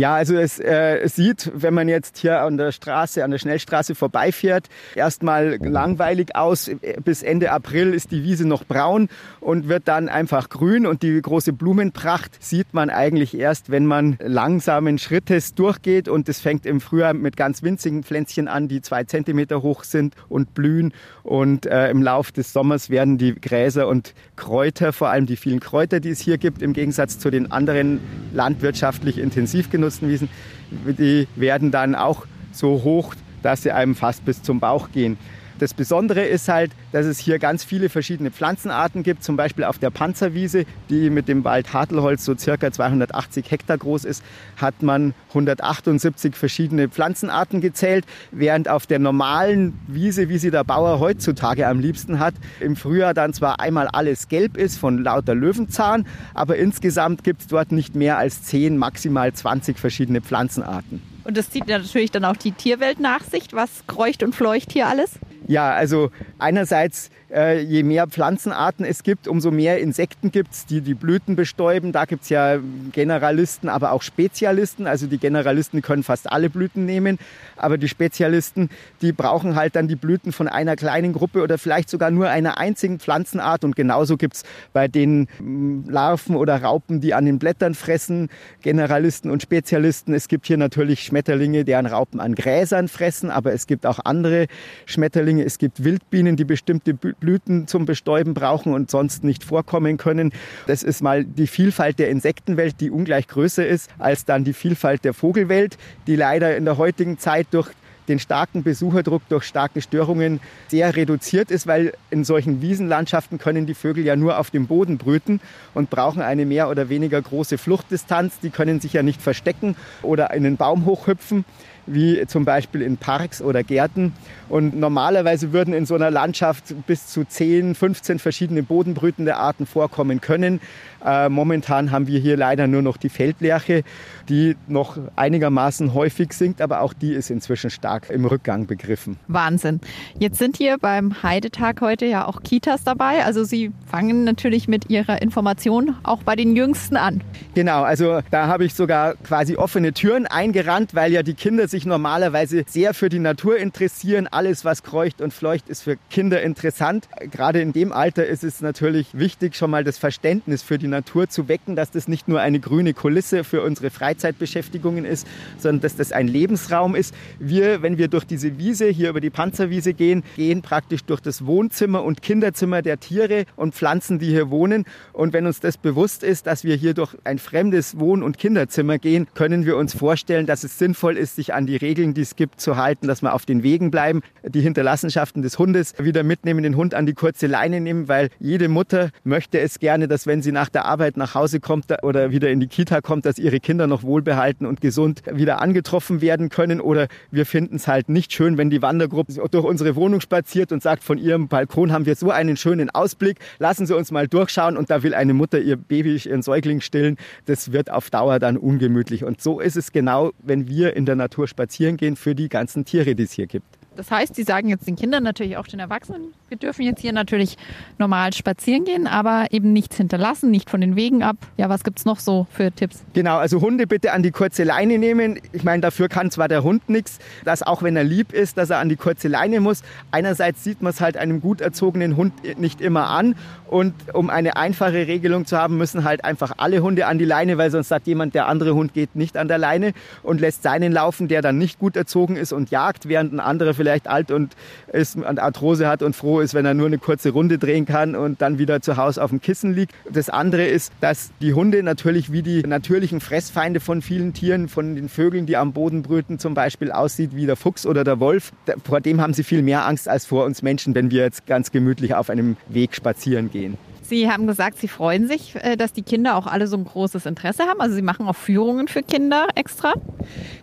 Ja, 0.00 0.14
also 0.14 0.34
es 0.34 0.58
äh, 0.58 1.06
sieht, 1.08 1.52
wenn 1.54 1.74
man 1.74 1.86
jetzt 1.86 2.16
hier 2.16 2.40
an 2.40 2.56
der 2.56 2.72
Straße, 2.72 3.22
an 3.22 3.32
der 3.32 3.38
Schnellstraße 3.38 3.94
vorbeifährt, 3.94 4.70
erstmal 4.94 5.58
langweilig 5.60 6.36
aus. 6.36 6.70
Bis 7.04 7.22
Ende 7.22 7.52
April 7.52 7.92
ist 7.92 8.10
die 8.10 8.24
Wiese 8.24 8.48
noch 8.48 8.64
braun 8.64 9.10
und 9.40 9.68
wird 9.68 9.88
dann 9.88 10.08
einfach 10.08 10.48
grün. 10.48 10.86
Und 10.86 11.02
die 11.02 11.20
große 11.20 11.52
Blumenpracht 11.52 12.42
sieht 12.42 12.72
man 12.72 12.88
eigentlich 12.88 13.36
erst, 13.36 13.70
wenn 13.70 13.84
man 13.84 14.16
langsamen 14.22 14.96
Schrittes 14.96 15.54
durchgeht. 15.54 16.08
Und 16.08 16.30
es 16.30 16.40
fängt 16.40 16.64
im 16.64 16.80
Frühjahr 16.80 17.12
mit 17.12 17.36
ganz 17.36 17.62
winzigen 17.62 18.02
Pflänzchen 18.02 18.48
an, 18.48 18.68
die 18.68 18.80
zwei 18.80 19.04
Zentimeter 19.04 19.60
hoch 19.60 19.84
sind 19.84 20.14
und 20.30 20.54
blühen. 20.54 20.94
Und 21.24 21.66
äh, 21.66 21.90
im 21.90 22.02
Lauf 22.02 22.32
des 22.32 22.54
Sommers 22.54 22.88
werden 22.88 23.18
die 23.18 23.34
Gräser 23.34 23.86
und 23.86 24.14
Kräuter, 24.36 24.94
vor 24.94 25.10
allem 25.10 25.26
die 25.26 25.36
vielen 25.36 25.60
Kräuter, 25.60 26.00
die 26.00 26.08
es 26.08 26.20
hier 26.20 26.38
gibt, 26.38 26.62
im 26.62 26.72
Gegensatz 26.72 27.18
zu 27.18 27.30
den 27.30 27.52
anderen 27.52 28.00
landwirtschaftlich 28.32 29.18
intensiv 29.18 29.68
genutzten 29.68 29.89
Wiesen, 30.02 30.28
die 30.70 31.26
werden 31.36 31.70
dann 31.70 31.94
auch 31.94 32.26
so 32.52 32.82
hoch, 32.82 33.14
dass 33.42 33.62
sie 33.62 33.72
einem 33.72 33.94
fast 33.94 34.24
bis 34.24 34.42
zum 34.42 34.60
Bauch 34.60 34.90
gehen. 34.92 35.18
Das 35.60 35.74
Besondere 35.74 36.22
ist 36.22 36.48
halt, 36.48 36.72
dass 36.90 37.04
es 37.04 37.18
hier 37.18 37.38
ganz 37.38 37.64
viele 37.64 37.90
verschiedene 37.90 38.30
Pflanzenarten 38.30 39.02
gibt, 39.02 39.22
zum 39.22 39.36
Beispiel 39.36 39.64
auf 39.64 39.78
der 39.78 39.90
Panzerwiese, 39.90 40.64
die 40.88 41.10
mit 41.10 41.28
dem 41.28 41.44
Wald 41.44 41.74
Hartelholz 41.74 42.24
so 42.24 42.34
circa 42.34 42.72
280 42.72 43.50
Hektar 43.50 43.76
groß 43.76 44.06
ist, 44.06 44.22
hat 44.56 44.82
man 44.82 45.12
178 45.28 46.34
verschiedene 46.34 46.88
Pflanzenarten 46.88 47.60
gezählt, 47.60 48.06
während 48.30 48.70
auf 48.70 48.86
der 48.86 49.00
normalen 49.00 49.78
Wiese, 49.86 50.30
wie 50.30 50.38
sie 50.38 50.50
der 50.50 50.64
Bauer 50.64 50.98
heutzutage 50.98 51.66
am 51.66 51.78
liebsten 51.78 52.20
hat, 52.20 52.32
im 52.60 52.74
Frühjahr 52.74 53.12
dann 53.12 53.34
zwar 53.34 53.60
einmal 53.60 53.86
alles 53.88 54.28
gelb 54.28 54.56
ist 54.56 54.78
von 54.78 55.04
lauter 55.04 55.34
Löwenzahn, 55.34 56.06
aber 56.32 56.56
insgesamt 56.56 57.22
gibt 57.22 57.42
es 57.42 57.46
dort 57.48 57.70
nicht 57.70 57.94
mehr 57.94 58.16
als 58.16 58.44
10, 58.44 58.78
maximal 58.78 59.30
20 59.30 59.78
verschiedene 59.78 60.22
Pflanzenarten. 60.22 61.02
Und 61.24 61.36
das 61.36 61.50
zieht 61.50 61.68
natürlich 61.68 62.10
dann 62.10 62.24
auch 62.24 62.36
die 62.36 62.52
Tierwelt 62.52 62.98
nach 62.98 63.22
sich. 63.22 63.52
Was 63.52 63.86
kreucht 63.86 64.22
und 64.22 64.34
fleucht 64.34 64.72
hier 64.72 64.86
alles? 64.86 65.18
Ja, 65.50 65.74
also 65.74 66.12
einerseits 66.38 67.10
Äh, 67.32 67.60
je 67.60 67.84
mehr 67.84 68.08
Pflanzenarten 68.08 68.84
es 68.84 69.04
gibt, 69.04 69.28
umso 69.28 69.52
mehr 69.52 69.78
Insekten 69.78 70.32
gibt 70.32 70.52
es, 70.52 70.66
die 70.66 70.80
die 70.80 70.94
Blüten 70.94 71.36
bestäuben. 71.36 71.92
Da 71.92 72.04
gibt 72.04 72.24
es 72.24 72.28
ja 72.28 72.58
Generalisten, 72.90 73.68
aber 73.68 73.92
auch 73.92 74.02
Spezialisten. 74.02 74.88
Also 74.88 75.06
die 75.06 75.18
Generalisten 75.18 75.80
können 75.80 76.02
fast 76.02 76.30
alle 76.30 76.50
Blüten 76.50 76.86
nehmen, 76.86 77.18
aber 77.56 77.78
die 77.78 77.88
Spezialisten, 77.88 78.68
die 79.00 79.12
brauchen 79.12 79.54
halt 79.54 79.76
dann 79.76 79.86
die 79.86 79.94
Blüten 79.94 80.32
von 80.32 80.48
einer 80.48 80.74
kleinen 80.74 81.12
Gruppe 81.12 81.42
oder 81.42 81.56
vielleicht 81.56 81.88
sogar 81.88 82.10
nur 82.10 82.28
einer 82.28 82.58
einzigen 82.58 82.98
Pflanzenart. 82.98 83.62
Und 83.62 83.76
genauso 83.76 84.16
gibt 84.16 84.36
es 84.36 84.42
bei 84.72 84.88
den 84.88 85.28
mm, 85.38 85.88
Larven 85.88 86.34
oder 86.34 86.60
Raupen, 86.60 87.00
die 87.00 87.14
an 87.14 87.26
den 87.26 87.38
Blättern 87.38 87.74
fressen, 87.74 88.28
Generalisten 88.62 89.30
und 89.30 89.40
Spezialisten. 89.40 90.14
Es 90.14 90.26
gibt 90.26 90.46
hier 90.46 90.56
natürlich 90.56 91.04
Schmetterlinge, 91.04 91.64
deren 91.64 91.86
Raupen 91.86 92.18
an 92.18 92.34
Gräsern 92.34 92.88
fressen, 92.88 93.30
aber 93.30 93.52
es 93.52 93.68
gibt 93.68 93.86
auch 93.86 94.00
andere 94.04 94.46
Schmetterlinge. 94.86 95.44
Es 95.44 95.58
gibt 95.58 95.84
Wildbienen, 95.84 96.34
die 96.34 96.44
bestimmte 96.44 96.92
Blüten 96.92 97.19
zum 97.66 97.86
Bestäuben 97.86 98.34
brauchen 98.34 98.74
und 98.74 98.90
sonst 98.90 99.24
nicht 99.24 99.44
vorkommen 99.44 99.96
können. 99.96 100.32
Das 100.66 100.82
ist 100.82 101.02
mal 101.02 101.24
die 101.24 101.46
Vielfalt 101.46 101.98
der 101.98 102.08
Insektenwelt, 102.10 102.80
die 102.80 102.90
ungleich 102.90 103.28
größer 103.28 103.66
ist 103.66 103.90
als 103.98 104.24
dann 104.24 104.44
die 104.44 104.52
Vielfalt 104.52 105.04
der 105.04 105.14
Vogelwelt, 105.14 105.76
die 106.06 106.16
leider 106.16 106.56
in 106.56 106.64
der 106.64 106.78
heutigen 106.78 107.18
Zeit 107.18 107.48
durch 107.50 107.70
den 108.10 108.18
starken 108.18 108.62
Besucherdruck 108.62 109.22
durch 109.28 109.44
starke 109.44 109.80
Störungen 109.80 110.40
sehr 110.68 110.96
reduziert 110.96 111.50
ist, 111.50 111.66
weil 111.66 111.92
in 112.10 112.24
solchen 112.24 112.60
Wiesenlandschaften 112.60 113.38
können 113.38 113.66
die 113.66 113.74
Vögel 113.74 114.04
ja 114.04 114.16
nur 114.16 114.38
auf 114.38 114.50
dem 114.50 114.66
Boden 114.66 114.98
brüten 114.98 115.40
und 115.74 115.90
brauchen 115.90 116.20
eine 116.20 116.44
mehr 116.44 116.68
oder 116.68 116.88
weniger 116.88 117.22
große 117.22 117.56
Fluchtdistanz. 117.56 118.40
Die 118.40 118.50
können 118.50 118.80
sich 118.80 118.92
ja 118.92 119.02
nicht 119.02 119.22
verstecken 119.22 119.76
oder 120.02 120.32
in 120.32 120.44
einen 120.44 120.56
Baum 120.56 120.84
hochhüpfen 120.86 121.44
wie 121.86 122.26
zum 122.26 122.44
Beispiel 122.44 122.82
in 122.82 122.96
Parks 122.96 123.42
oder 123.42 123.62
Gärten. 123.62 124.12
Und 124.48 124.76
normalerweise 124.78 125.52
würden 125.52 125.74
in 125.74 125.86
so 125.86 125.94
einer 125.94 126.10
Landschaft 126.10 126.74
bis 126.86 127.06
zu 127.06 127.24
10, 127.24 127.74
15 127.74 128.18
verschiedene 128.18 128.62
bodenbrütende 128.62 129.36
Arten 129.36 129.66
vorkommen 129.66 130.20
können. 130.20 130.60
Äh, 131.04 131.28
momentan 131.28 131.90
haben 131.90 132.06
wir 132.06 132.20
hier 132.20 132.36
leider 132.36 132.66
nur 132.66 132.82
noch 132.82 132.96
die 132.96 133.08
Feldlerche, 133.08 133.82
die 134.28 134.56
noch 134.68 134.98
einigermaßen 135.16 135.94
häufig 135.94 136.32
singt, 136.32 136.60
aber 136.60 136.80
auch 136.82 136.92
die 136.92 137.12
ist 137.12 137.30
inzwischen 137.30 137.70
stark 137.70 138.10
im 138.10 138.24
Rückgang 138.24 138.66
begriffen. 138.66 139.16
Wahnsinn. 139.28 139.80
Jetzt 140.18 140.38
sind 140.38 140.56
hier 140.56 140.78
beim 140.78 141.22
Heidetag 141.22 141.80
heute 141.80 142.06
ja 142.06 142.26
auch 142.26 142.42
Kitas 142.42 142.84
dabei. 142.84 143.24
Also 143.24 143.44
Sie 143.44 143.72
fangen 143.86 144.24
natürlich 144.24 144.68
mit 144.68 144.90
Ihrer 144.90 145.22
Information 145.22 145.96
auch 146.02 146.22
bei 146.22 146.36
den 146.36 146.54
Jüngsten 146.54 146.96
an. 146.96 147.22
Genau, 147.54 147.82
also 147.82 148.20
da 148.30 148.46
habe 148.46 148.64
ich 148.64 148.74
sogar 148.74 149.14
quasi 149.16 149.56
offene 149.56 149.92
Türen 149.92 150.26
eingerannt, 150.26 150.94
weil 150.94 151.12
ja 151.12 151.22
die 151.22 151.34
Kinder 151.34 151.66
sich 151.68 151.86
normalerweise 151.86 152.64
sehr 152.66 152.94
für 152.94 153.08
die 153.08 153.18
Natur 153.18 153.56
interessieren. 153.56 154.28
Alles, 154.30 154.64
was 154.64 154.82
kreucht 154.82 155.20
und 155.20 155.32
fleucht, 155.32 155.68
ist 155.68 155.82
für 155.82 155.96
Kinder 156.10 156.42
interessant. 156.42 157.08
Gerade 157.30 157.60
in 157.60 157.72
dem 157.72 157.92
Alter 157.92 158.26
ist 158.26 158.44
es 158.44 158.60
natürlich 158.60 159.08
wichtig, 159.12 159.56
schon 159.56 159.70
mal 159.70 159.84
das 159.84 159.98
Verständnis 159.98 160.62
für 160.62 160.78
die 160.78 160.88
Natur 160.90 161.28
zu 161.28 161.48
wecken, 161.48 161.76
dass 161.76 161.90
das 161.90 162.08
nicht 162.08 162.28
nur 162.28 162.40
eine 162.40 162.60
grüne 162.60 162.94
Kulisse 162.94 163.44
für 163.44 163.62
unsere 163.62 163.90
Freizeitbeschäftigungen 163.90 165.04
ist, 165.04 165.26
sondern 165.58 165.80
dass 165.80 165.96
das 165.96 166.12
ein 166.12 166.28
Lebensraum 166.28 166.94
ist. 166.94 167.14
Wir, 167.38 167.82
wenn 167.82 167.98
wir 167.98 168.08
durch 168.08 168.24
diese 168.24 168.58
Wiese, 168.58 168.88
hier 168.88 169.10
über 169.10 169.20
die 169.20 169.30
Panzerwiese 169.30 169.94
gehen, 169.94 170.22
gehen 170.36 170.62
praktisch 170.62 171.04
durch 171.04 171.20
das 171.20 171.46
Wohnzimmer 171.46 172.04
und 172.04 172.22
Kinderzimmer 172.22 172.82
der 172.82 173.00
Tiere 173.00 173.44
und 173.56 173.74
Pflanzen, 173.74 174.18
die 174.18 174.26
hier 174.26 174.50
wohnen. 174.50 174.84
Und 175.12 175.32
wenn 175.32 175.46
uns 175.46 175.60
das 175.60 175.78
bewusst 175.78 176.22
ist, 176.22 176.46
dass 176.46 176.64
wir 176.64 176.76
hier 176.76 176.94
durch 176.94 177.16
ein 177.24 177.38
fremdes 177.38 177.98
Wohn- 177.98 178.22
und 178.22 178.38
Kinderzimmer 178.38 178.98
gehen, 178.98 179.26
können 179.34 179.64
wir 179.64 179.76
uns 179.76 179.94
vorstellen, 179.94 180.46
dass 180.46 180.64
es 180.64 180.78
sinnvoll 180.78 181.16
ist, 181.16 181.36
sich 181.36 181.54
an 181.54 181.66
die 181.66 181.76
Regeln, 181.76 182.14
die 182.14 182.22
es 182.22 182.36
gibt, 182.36 182.60
zu 182.60 182.76
halten, 182.76 183.06
dass 183.06 183.22
wir 183.22 183.34
auf 183.34 183.46
den 183.46 183.62
Wegen 183.62 183.90
bleiben, 183.90 184.22
die 184.46 184.60
Hinterlassenschaften 184.60 185.42
des 185.42 185.58
Hundes 185.58 185.94
wieder 185.98 186.22
mitnehmen, 186.22 186.62
den 186.62 186.76
Hund 186.76 186.94
an 186.94 187.06
die 187.06 187.14
kurze 187.14 187.46
Leine 187.46 187.80
nehmen, 187.80 188.08
weil 188.08 188.30
jede 188.38 188.68
Mutter 188.68 189.10
möchte 189.24 189.60
es 189.60 189.78
gerne, 189.78 190.08
dass 190.08 190.26
wenn 190.26 190.42
sie 190.42 190.52
nach 190.52 190.68
der 190.68 190.79
Arbeit 190.84 191.16
nach 191.16 191.34
Hause 191.34 191.60
kommt 191.60 191.86
oder 192.02 192.30
wieder 192.30 192.50
in 192.50 192.60
die 192.60 192.66
Kita 192.66 193.00
kommt, 193.00 193.24
dass 193.26 193.38
ihre 193.38 193.60
Kinder 193.60 193.86
noch 193.86 194.02
wohlbehalten 194.02 194.66
und 194.66 194.80
gesund 194.80 195.22
wieder 195.30 195.60
angetroffen 195.60 196.20
werden 196.20 196.48
können. 196.48 196.80
Oder 196.80 197.08
wir 197.30 197.46
finden 197.46 197.76
es 197.76 197.88
halt 197.88 198.08
nicht 198.08 198.32
schön, 198.32 198.58
wenn 198.58 198.70
die 198.70 198.82
Wandergruppe 198.82 199.32
durch 199.50 199.64
unsere 199.64 199.96
Wohnung 199.96 200.20
spaziert 200.20 200.72
und 200.72 200.82
sagt, 200.82 201.02
von 201.02 201.18
ihrem 201.18 201.48
Balkon 201.48 201.92
haben 201.92 202.06
wir 202.06 202.14
so 202.14 202.30
einen 202.30 202.56
schönen 202.56 202.90
Ausblick, 202.90 203.38
lassen 203.58 203.86
Sie 203.86 203.96
uns 203.96 204.10
mal 204.10 204.28
durchschauen 204.28 204.76
und 204.76 204.90
da 204.90 205.02
will 205.02 205.14
eine 205.14 205.34
Mutter 205.34 205.58
ihr 205.58 205.76
Baby, 205.76 206.16
ihren 206.16 206.42
Säugling 206.42 206.80
stillen. 206.80 207.16
Das 207.46 207.72
wird 207.72 207.90
auf 207.90 208.10
Dauer 208.10 208.38
dann 208.38 208.56
ungemütlich. 208.56 209.24
Und 209.24 209.40
so 209.40 209.60
ist 209.60 209.76
es 209.76 209.92
genau, 209.92 210.32
wenn 210.42 210.68
wir 210.68 210.96
in 210.96 211.06
der 211.06 211.16
Natur 211.16 211.48
spazieren 211.48 211.96
gehen 211.96 212.16
für 212.16 212.34
die 212.34 212.48
ganzen 212.48 212.84
Tiere, 212.84 213.14
die 213.14 213.24
es 213.24 213.32
hier 213.32 213.46
gibt. 213.46 213.66
Das 213.96 214.10
heißt, 214.10 214.34
Sie 214.34 214.44
sagen 214.44 214.68
jetzt 214.68 214.86
den 214.86 214.96
Kindern, 214.96 215.22
natürlich 215.22 215.56
auch 215.56 215.66
den 215.66 215.80
Erwachsenen, 215.80 216.32
wir 216.50 216.56
dürfen 216.56 216.82
jetzt 216.82 217.00
hier 217.00 217.12
natürlich 217.12 217.56
normal 217.98 218.32
spazieren 218.32 218.84
gehen, 218.84 219.06
aber 219.06 219.46
eben 219.52 219.72
nichts 219.72 219.96
hinterlassen, 219.96 220.50
nicht 220.50 220.68
von 220.68 220.80
den 220.80 220.96
Wegen 220.96 221.22
ab. 221.22 221.36
Ja, 221.56 221.68
was 221.68 221.84
gibt 221.84 222.00
es 222.00 222.04
noch 222.04 222.18
so 222.18 222.48
für 222.50 222.72
Tipps? 222.72 223.04
Genau, 223.12 223.36
also 223.38 223.60
Hunde 223.60 223.86
bitte 223.86 224.12
an 224.12 224.24
die 224.24 224.32
kurze 224.32 224.64
Leine 224.64 224.98
nehmen. 224.98 225.38
Ich 225.52 225.62
meine, 225.62 225.80
dafür 225.80 226.08
kann 226.08 226.32
zwar 226.32 226.48
der 226.48 226.64
Hund 226.64 226.88
nichts, 226.88 227.20
dass 227.44 227.62
auch 227.62 227.84
wenn 227.84 227.94
er 227.94 228.02
lieb 228.02 228.32
ist, 228.32 228.58
dass 228.58 228.70
er 228.70 228.78
an 228.78 228.88
die 228.88 228.96
kurze 228.96 229.28
Leine 229.28 229.60
muss. 229.60 229.82
Einerseits 230.10 230.64
sieht 230.64 230.82
man 230.82 230.90
es 230.90 231.00
halt 231.00 231.16
einem 231.16 231.40
gut 231.40 231.60
erzogenen 231.60 232.16
Hund 232.16 232.32
nicht 232.58 232.80
immer 232.80 233.06
an 233.08 233.36
und 233.68 233.94
um 234.12 234.28
eine 234.28 234.56
einfache 234.56 235.06
Regelung 235.06 235.46
zu 235.46 235.56
haben, 235.56 235.78
müssen 235.78 236.02
halt 236.02 236.24
einfach 236.24 236.54
alle 236.56 236.82
Hunde 236.82 237.06
an 237.06 237.18
die 237.18 237.24
Leine, 237.24 237.58
weil 237.58 237.70
sonst 237.70 237.86
sagt 237.86 238.08
jemand, 238.08 238.34
der 238.34 238.48
andere 238.48 238.74
Hund 238.74 238.92
geht 238.92 239.14
nicht 239.14 239.36
an 239.36 239.46
der 239.46 239.58
Leine 239.58 239.92
und 240.24 240.40
lässt 240.40 240.64
seinen 240.64 240.90
laufen, 240.90 241.28
der 241.28 241.42
dann 241.42 241.58
nicht 241.58 241.78
gut 241.78 241.94
erzogen 241.94 242.34
ist 242.34 242.52
und 242.52 242.72
jagt, 242.72 243.08
während 243.08 243.32
ein 243.32 243.38
anderer 243.38 243.72
vielleicht 243.72 244.08
alt 244.08 244.32
und 244.32 244.56
ist, 244.92 245.16
Arthrose 245.24 245.86
hat 245.86 246.02
und 246.02 246.16
froh 246.40 246.44
ist, 246.44 246.54
wenn 246.54 246.64
er 246.64 246.74
nur 246.74 246.86
eine 246.86 246.98
kurze 246.98 247.30
Runde 247.30 247.58
drehen 247.58 247.84
kann 247.84 248.16
und 248.16 248.40
dann 248.40 248.58
wieder 248.58 248.80
zu 248.80 248.96
Hause 248.96 249.22
auf 249.22 249.30
dem 249.30 249.40
Kissen 249.40 249.74
liegt. 249.74 249.94
Das 250.10 250.30
andere 250.30 250.66
ist, 250.66 250.92
dass 251.00 251.30
die 251.40 251.52
Hunde 251.52 251.82
natürlich 251.82 252.32
wie 252.32 252.42
die 252.42 252.62
natürlichen 252.62 253.20
Fressfeinde 253.20 253.80
von 253.80 254.00
vielen 254.02 254.32
Tieren, 254.32 254.68
von 254.68 254.94
den 254.94 255.08
Vögeln, 255.08 255.46
die 255.46 255.56
am 255.56 255.72
Boden 255.72 256.02
brüten, 256.02 256.38
zum 256.38 256.54
Beispiel 256.54 256.92
aussieht 256.92 257.34
wie 257.34 257.46
der 257.46 257.56
Fuchs 257.56 257.84
oder 257.86 258.04
der 258.04 258.20
Wolf. 258.20 258.52
Vor 258.84 259.00
dem 259.00 259.20
haben 259.20 259.34
sie 259.34 259.44
viel 259.44 259.62
mehr 259.62 259.86
Angst 259.86 260.08
als 260.08 260.24
vor 260.24 260.44
uns 260.44 260.62
Menschen, 260.62 260.94
wenn 260.94 261.10
wir 261.10 261.22
jetzt 261.22 261.46
ganz 261.46 261.70
gemütlich 261.70 262.14
auf 262.14 262.30
einem 262.30 262.56
Weg 262.68 262.94
spazieren 262.94 263.50
gehen. 263.50 263.76
Sie 264.10 264.28
haben 264.28 264.48
gesagt, 264.48 264.78
Sie 264.78 264.88
freuen 264.88 265.28
sich, 265.28 265.54
äh, 265.54 265.76
dass 265.76 265.92
die 265.92 266.02
Kinder 266.02 266.34
auch 266.34 266.48
alle 266.48 266.66
so 266.66 266.76
ein 266.76 266.84
großes 266.84 267.26
Interesse 267.26 267.62
haben. 267.62 267.80
Also 267.80 267.94
Sie 267.94 268.02
machen 268.02 268.26
auch 268.26 268.34
Führungen 268.34 268.88
für 268.88 269.04
Kinder 269.04 269.46
extra. 269.54 269.94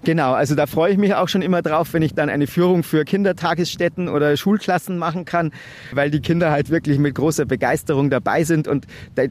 Genau, 0.04 0.34
also 0.34 0.54
da 0.54 0.68
freue 0.68 0.92
ich 0.92 0.98
mich 0.98 1.16
auch 1.16 1.30
schon 1.30 1.42
immer 1.42 1.62
drauf, 1.62 1.94
wenn 1.94 2.02
ich 2.02 2.14
dann 2.14 2.30
eine 2.30 2.46
Führung 2.46 2.84
für 2.84 3.06
Kindertagesstätten 3.06 4.10
oder 4.10 4.36
Schulklassen 4.36 4.98
machen 4.98 5.24
kann, 5.24 5.54
weil 5.94 6.12
die 6.12 6.20
Kinder 6.20 6.52
halt 6.52 6.70
wirklich 6.70 7.00
mit 7.00 7.16
großer 7.16 7.46
Begeisterung 7.46 8.10
dabei 8.10 8.44
sind 8.44 8.68
und 8.68 8.86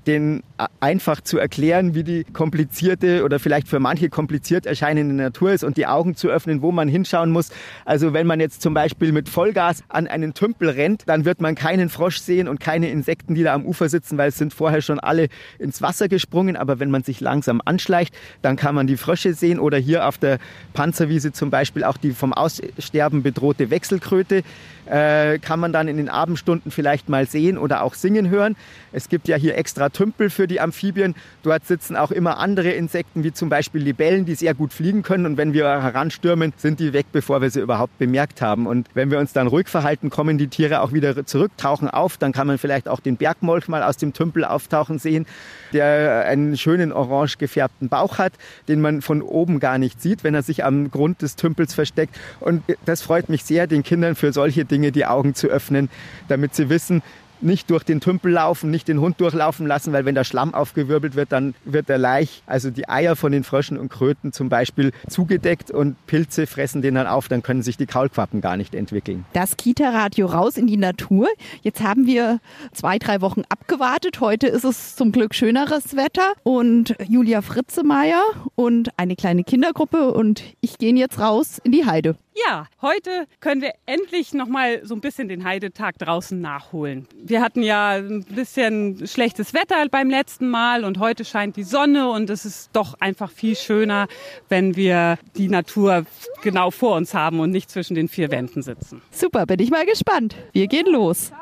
denen 0.06 0.42
einfach 0.80 1.20
zu 1.20 1.37
erklären, 1.37 1.94
wie 1.94 2.02
die 2.02 2.25
komplizierte 2.25 3.23
oder 3.23 3.38
vielleicht 3.38 3.68
für 3.68 3.80
manche 3.80 4.08
kompliziert 4.08 4.64
erscheinende 4.64 5.14
Natur 5.14 5.52
ist 5.52 5.62
und 5.62 5.76
die 5.76 5.87
Augen 5.87 6.16
zu 6.16 6.28
öffnen, 6.28 6.62
wo 6.62 6.73
man 6.73 6.88
hinschauen 6.88 7.30
muss. 7.30 7.50
Also 7.85 8.14
wenn 8.14 8.26
man 8.26 8.40
jetzt 8.40 8.62
zum 8.62 8.73
Beispiel 8.73 9.12
mit 9.12 9.28
Vollgas 9.28 9.85
an 9.88 10.06
einen 10.06 10.32
Tümpel 10.32 10.70
rennt, 10.70 11.02
dann 11.04 11.26
wird 11.26 11.42
man 11.42 11.54
keinen 11.54 11.90
Frosch 11.90 12.18
sehen 12.18 12.49
und 12.49 12.61
keine 12.61 12.88
Insekten, 12.88 13.35
die 13.35 13.42
da 13.42 13.52
am 13.52 13.66
Ufer 13.66 13.90
sitzen 13.90 14.06
sitzen, 14.07 14.19
weil 14.19 14.29
es 14.29 14.39
sind 14.39 14.55
vorher 14.55 14.81
schon 14.81 15.01
alle 15.01 15.29
ins 15.59 15.83
Wasser 15.83 16.09
gesprungen. 16.09 16.57
Aber 16.57 16.79
wenn 16.79 16.91
man 16.91 17.03
sich 17.03 17.21
langsam 17.21 17.61
anschleicht, 17.65 18.15
dann 18.43 18.57
kann 18.57 18.75
man 18.75 18.87
die 18.87 18.97
Frösche 18.97 19.35
sehen 19.35 19.59
oder 19.59 19.79
hier 19.79 20.07
auf 20.07 20.19
der 20.19 20.39
Panzerwiese 20.73 21.33
zum 21.33 21.51
Beispiel 21.51 21.85
auch 21.85 21.97
die 21.97 22.13
vom 22.13 22.33
Aussterben 22.33 23.23
bedrohte 23.23 23.71
Wechselkröte 23.71 24.43
äh, 24.87 25.38
kann 25.38 25.61
man 25.61 25.73
dann 25.73 25.88
in 25.88 25.97
den 25.97 26.09
Abendstunden 26.09 26.71
vielleicht 26.71 27.09
mal 27.09 27.26
sehen 27.26 27.59
oder 27.59 27.83
auch 27.83 27.95
singen 27.95 28.31
hören. 28.31 28.57
Es 28.93 29.09
gibt 29.09 29.28
ja 29.28 29.37
hier 29.37 29.57
extra 29.57 29.88
Tümpel 29.88 30.31
für 30.31 30.47
die 30.47 30.61
Amphibien. 30.61 31.14
Dort 31.43 31.66
sitzen 31.66 31.97
auch 31.97 32.11
immer 32.11 32.38
andere 32.38 32.71
Insekten, 32.71 33.25
wie 33.25 33.33
zum 33.33 33.49
Beispiel 33.49 33.83
Libellen, 33.83 34.25
die 34.25 34.35
sehr 34.35 34.55
gut 34.55 34.73
fliegen 34.73 35.02
können. 35.02 35.26
Und 35.26 35.37
wenn 35.37 35.52
wir 35.52 35.66
heranstürmen, 35.66 36.52
sind 36.57 36.81
die 36.81 36.93
weg, 36.93 37.07
bevor 37.12 37.43
wir 37.43 37.50
sie 37.50 37.61
überhaupt 37.61 37.99
bemerkt 37.99 38.40
haben. 38.40 38.66
Und 38.66 38.88
wenn 38.95 39.11
wir 39.11 39.19
uns 39.19 39.33
dann 39.33 39.49
ruhig 39.49 39.69
verhalten, 39.69 40.11
kommen 40.11 40.38
die 40.38 40.49
Tiere 40.49 40.81
auch 40.81 40.93
wieder 40.93 41.26
zurück, 41.26 41.52
tauchen 41.57 41.90
auf. 41.90 42.16
Dann 42.16 42.33
kann 42.33 42.47
man 42.47 42.59
vielleicht 42.59 42.88
auch 42.88 43.00
den 43.00 43.16
Bergmolch 43.16 43.69
mal 43.69 43.83
aus 43.83 43.97
dem 43.97 44.12
Tümpel 44.12 44.45
auftauchen 44.45 44.99
sehen, 44.99 45.26
der 45.73 46.25
einen 46.26 46.57
schönen 46.57 46.93
orange 46.93 47.38
gefärbten 47.38 47.88
Bauch 47.88 48.19
hat, 48.19 48.33
den 48.69 48.81
man 48.81 49.02
von 49.02 49.21
oben 49.21 49.61
gar 49.61 49.78
nicht 49.78 50.00
sieht, 50.00 50.25
wenn 50.25 50.35
er 50.35 50.43
sich 50.43 50.64
am 50.64 50.90
Grund 50.90 51.23
des 51.23 51.37
Tümpels 51.37 51.75
versteckt. 51.75 52.16
Und 52.40 52.62
das 52.85 53.02
freut 53.02 53.28
mich 53.28 53.45
sehr, 53.45 53.66
den 53.66 53.83
Kindern 53.83 54.14
für 54.14 54.33
solche 54.33 54.64
Dinge 54.64 54.75
Dinge 54.76 54.92
die 54.92 55.06
Augen 55.06 55.35
zu 55.35 55.47
öffnen, 55.47 55.88
damit 56.28 56.54
sie 56.54 56.68
wissen, 56.68 57.02
nicht 57.40 57.71
durch 57.71 57.83
den 57.83 58.00
Tümpel 58.00 58.33
laufen, 58.33 58.71
nicht 58.71 58.88
den 58.88 59.00
Hund 59.00 59.21
durchlaufen 59.21 59.66
lassen, 59.66 59.92
weil 59.92 60.04
wenn 60.04 60.14
der 60.14 60.25
Schlamm 60.25 60.52
aufgewirbelt 60.54 61.14
wird, 61.16 61.33
dann 61.33 61.54
wird 61.64 61.88
der 61.88 61.99
Laich, 61.99 62.42
also 62.47 62.71
die 62.71 62.88
Eier 62.88 63.16
von 63.16 63.33
den 63.33 63.45
Fröschen 63.45 63.78
und 63.78 63.88
Kröten 63.88 64.33
zum 64.33 64.49
Beispiel, 64.49 64.92
zugedeckt 65.09 65.71
und 65.71 65.97
Pilze 66.06 66.47
fressen 66.47 66.83
den 66.83 66.95
dann 66.95 67.06
auf, 67.06 67.28
dann 67.28 67.42
können 67.42 67.62
sich 67.62 67.76
die 67.76 67.87
Kaulquappen 67.87 68.40
gar 68.40 68.56
nicht 68.56 68.75
entwickeln. 68.75 69.25
Das 69.33 69.56
Kita-Radio 69.56 70.26
raus 70.26 70.56
in 70.56 70.66
die 70.66 70.76
Natur. 70.76 71.28
Jetzt 71.62 71.83
haben 71.83 72.06
wir 72.06 72.40
zwei, 72.73 72.99
drei 72.99 73.21
Wochen 73.23 73.42
abgewartet. 73.49 74.21
Heute 74.21 74.47
ist 74.47 74.64
es 74.64 74.97
zum 74.97 75.12
Glück 75.12 75.35
schöneres 75.35 75.97
Wetter 75.97 76.33
und 76.42 76.95
Julia 77.09 77.42
Fritzemeier 77.42 78.23
und 78.54 78.90
eine 78.99 79.16
kleine 79.16 79.45
Kindergruppe 79.45 80.12
und 80.12 80.42
ich 80.61 80.78
gehe 80.78 80.95
jetzt 80.95 81.18
raus 81.18 81.61
in 81.62 81.73
die 81.73 81.87
Heide. 81.87 82.16
Ja, 82.45 82.66
heute 82.83 83.26
können 83.40 83.62
wir 83.62 83.73
endlich 83.87 84.35
noch 84.35 84.47
mal 84.47 84.85
so 84.85 84.95
ein 84.95 85.00
bisschen 85.00 85.28
den 85.28 85.45
Heidetag 85.45 85.97
draußen 85.99 86.38
nachholen. 86.38 87.09
Wir 87.16 87.40
hatten 87.40 87.62
ja 87.62 87.93
ein 87.93 88.25
bisschen 88.25 89.07
schlechtes 89.07 89.55
Wetter 89.55 89.88
beim 89.90 90.11
letzten 90.11 90.50
Mal 90.50 90.85
und 90.85 90.99
heute 90.99 91.25
scheint 91.25 91.57
die 91.57 91.62
Sonne 91.62 92.11
und 92.11 92.28
es 92.28 92.45
ist 92.45 92.71
doch 92.75 92.95
einfach 93.00 93.31
viel 93.31 93.57
schöner, 93.57 94.07
wenn 94.50 94.76
wir 94.76 95.19
die 95.37 95.49
Natur 95.49 96.05
genau 96.43 96.71
vor 96.71 96.97
uns 96.97 97.14
haben 97.14 97.40
und 97.40 97.52
nicht 97.52 97.71
zwischen 97.71 97.95
den 97.95 98.09
vier 98.09 98.31
Wänden 98.31 98.62
sitzen. 98.62 99.00
Super, 99.11 99.47
bin 99.47 99.61
ich 99.61 99.71
mal 99.71 99.87
gespannt. 99.87 100.37
Wir 100.52 100.66
gehen 100.66 100.93
los. 100.93 101.33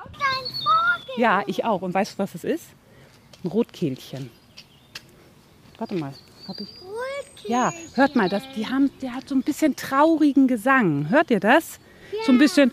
Ja, 1.17 1.43
ich 1.47 1.65
auch. 1.65 1.83
Und 1.83 1.93
weißt 1.93 2.15
du, 2.15 2.19
was 2.19 2.37
es 2.37 2.45
ist? 2.45 2.67
Ein 3.43 3.49
Rotkehlchen. 3.49 4.31
Warte 5.79 5.97
mal, 5.97 6.15
hab 6.47 6.61
ich. 6.61 6.84
Ja, 7.47 7.73
hört 7.95 8.17
mal, 8.17 8.29
das, 8.29 8.43
die 8.57 8.67
haben, 8.67 8.91
der 9.03 9.15
hat 9.15 9.29
so 9.29 9.35
ein 9.35 9.43
bisschen 9.43 9.77
traurigen 9.77 10.49
Gesang. 10.49 11.11
Hört 11.11 11.31
ihr 11.31 11.41
das? 11.41 11.79
So 12.25 12.33
ein 12.33 12.39
bisschen. 12.39 12.73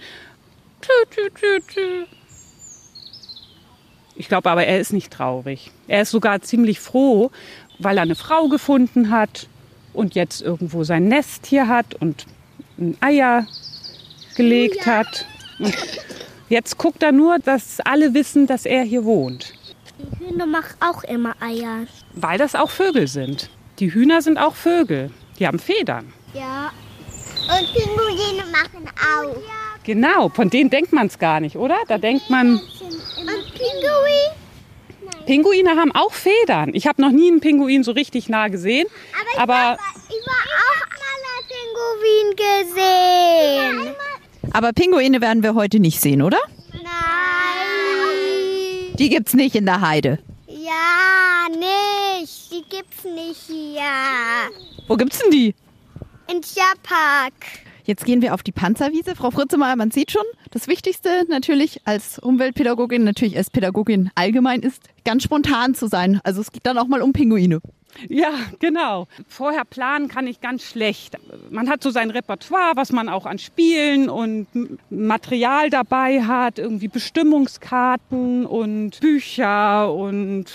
Ich 4.16 4.28
glaube 4.28 4.50
aber, 4.50 4.66
er 4.66 4.80
ist 4.80 4.94
nicht 4.94 5.12
traurig. 5.12 5.72
Er 5.88 6.04
ist 6.04 6.12
sogar 6.12 6.42
ziemlich 6.42 6.80
froh, 6.80 7.32
weil 7.80 7.98
er 7.98 8.04
eine 8.04 8.16
Frau 8.16 8.48
gefunden 8.48 9.10
hat 9.10 9.48
und 9.94 10.16
jetzt 10.16 10.42
irgendwo 10.42 10.84
sein 10.84 11.08
Nest 11.08 11.46
hier 11.46 11.68
hat 11.68 11.96
und 11.96 12.26
ein 12.78 12.98
Eier 13.02 13.46
gelegt 14.36 14.86
hat. 14.86 15.26
Und 15.60 15.76
jetzt 16.50 16.78
guckt 16.78 17.04
er 17.04 17.12
nur, 17.12 17.40
dass 17.40 17.80
alle 17.82 18.14
wissen, 18.14 18.48
dass 18.48 18.66
er 18.66 18.84
hier 18.84 19.04
wohnt. 19.04 19.54
Die 20.00 20.26
Hühner 20.26 20.46
machen 20.46 20.76
auch 20.80 21.04
immer 21.04 21.36
Eier. 21.42 21.86
Weil 22.14 22.38
das 22.38 22.56
auch 22.56 22.70
Vögel 22.70 23.08
sind. 23.08 23.50
Die 23.82 23.92
Hühner 23.92 24.22
sind 24.22 24.38
auch 24.38 24.54
Vögel. 24.54 25.10
Die 25.40 25.48
haben 25.48 25.58
Federn. 25.58 26.14
Ja. 26.36 26.72
Und 27.50 27.74
Pinguine 27.74 28.44
machen 28.52 28.88
auch. 28.88 29.36
Genau, 29.84 30.30
von 30.30 30.52
denen 30.52 30.70
denkt 30.70 30.94
man 30.94 31.08
es 31.08 31.18
gar 31.18 31.40
nicht, 31.40 31.56
oder? 31.56 31.78
Da 31.88 31.98
denkt 31.98 32.30
man, 32.30 32.58
Und 32.58 32.62
Pinguin? 33.56 34.30
Pinguine 35.26 35.72
haben 35.72 35.92
auch 35.94 36.14
Federn. 36.14 36.70
Ich 36.76 36.86
habe 36.86 37.02
noch 37.02 37.10
nie 37.10 37.32
einen 37.32 37.40
Pinguin 37.42 37.84
so 37.84 37.92
richtig 37.92 38.30
nah 38.30 38.50
gesehen. 38.50 38.86
Aber 39.38 39.78
Ich 40.10 40.16
war 40.28 40.44
auch 40.62 40.86
mal 41.08 41.26
ein 41.40 41.46
Pinguin 41.50 42.36
gesehen. 43.88 43.96
Aber 44.54 44.74
Pinguine 44.74 45.22
werden 45.22 45.42
wir 45.42 45.56
heute 45.56 45.80
nicht 45.80 46.02
sehen, 46.02 46.22
oder? 46.22 46.38
Nein. 46.72 46.84
Die 49.00 49.10
gibt's 49.10 49.34
nicht 49.34 49.56
in 49.56 49.66
der 49.66 49.82
Heide. 49.82 50.20
Ja, 50.64 51.48
nicht. 51.50 52.52
Die 52.52 52.64
gibt's 52.70 53.04
nicht 53.04 53.42
hier. 53.48 53.82
Wo 54.88 54.96
gibt's 54.96 55.18
denn 55.18 55.32
die? 55.32 55.56
In 56.30 56.42
Tierpark. 56.42 57.34
Jetzt 57.84 58.06
gehen 58.06 58.22
wir 58.22 58.36
auf 58.36 58.44
die 58.44 58.52
Panzerwiese. 58.52 59.16
Frau 59.16 59.32
Fritzemeyer, 59.32 59.76
man 59.76 59.90
sieht 59.90 60.12
schon, 60.12 60.26
das 60.52 60.68
Wichtigste 60.68 61.26
natürlich 61.30 61.82
als 61.86 62.20
Umweltpädagogin, 62.20 63.04
natürlich 63.04 63.36
als 63.38 63.50
Pädagogin 63.50 64.12
allgemein 64.14 64.62
ist, 64.62 64.84
ganz 65.04 65.24
spontan 65.24 65.74
zu 65.74 65.88
sein. 65.88 66.22
Also 66.24 66.42
es 66.42 66.52
geht 66.52 66.66
dann 66.68 66.78
auch 66.78 66.88
mal 66.88 67.02
um 67.02 67.12
Pinguine. 67.12 67.60
Ja, 68.08 68.32
genau. 68.60 69.08
Vorher 69.28 69.66
planen 69.66 70.08
kann 70.08 70.28
ich 70.28 70.42
ganz 70.42 70.64
schlecht. 70.64 71.18
Man 71.50 71.70
hat 71.70 71.84
so 71.84 71.92
sein 71.92 72.10
Repertoire, 72.10 72.74
was 72.76 72.92
man 72.92 73.10
auch 73.10 73.26
an 73.26 73.38
Spielen 73.38 74.10
und 74.10 74.48
Material 74.90 75.70
dabei 75.70 76.24
hat, 76.24 76.60
irgendwie 76.60 76.88
Bestimmungskarten 76.88 78.46
und 78.46 79.00
Bücher 79.00 79.94
und 79.94 80.46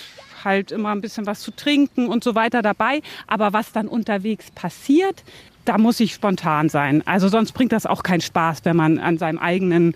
halt 0.45 0.73
immer 0.73 0.91
ein 0.91 1.01
bisschen 1.01 1.27
was 1.27 1.41
zu 1.41 1.51
trinken 1.51 2.09
und 2.09 2.25
so 2.25 2.35
weiter 2.35 2.63
dabei. 2.63 3.03
Aber 3.27 3.53
was 3.53 3.73
dann 3.73 3.89
unterwegs 3.89 4.51
passiert, 4.53 5.25
da 5.65 5.79
muss 5.79 6.01
ich 6.01 6.15
spontan 6.15 6.69
sein. 6.69 7.03
Also 7.07 7.29
sonst 7.29 7.53
bringt 7.53 7.73
das 7.73 7.87
auch 7.87 8.03
keinen 8.03 8.21
Spaß, 8.21 8.65
wenn 8.65 8.77
man 8.77 8.99
an 8.99 9.19
seinem 9.19 9.39
eigenen 9.39 9.95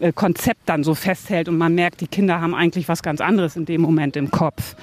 äh, 0.00 0.12
Konzept 0.12 0.62
dann 0.66 0.84
so 0.84 0.94
festhält 0.94 1.48
und 1.48 1.56
man 1.56 1.74
merkt, 1.74 2.00
die 2.00 2.08
Kinder 2.08 2.40
haben 2.40 2.54
eigentlich 2.54 2.88
was 2.88 3.02
ganz 3.02 3.20
anderes 3.20 3.56
in 3.56 3.64
dem 3.64 3.80
Moment 3.80 4.16
im 4.16 4.30
Kopf. 4.30 4.74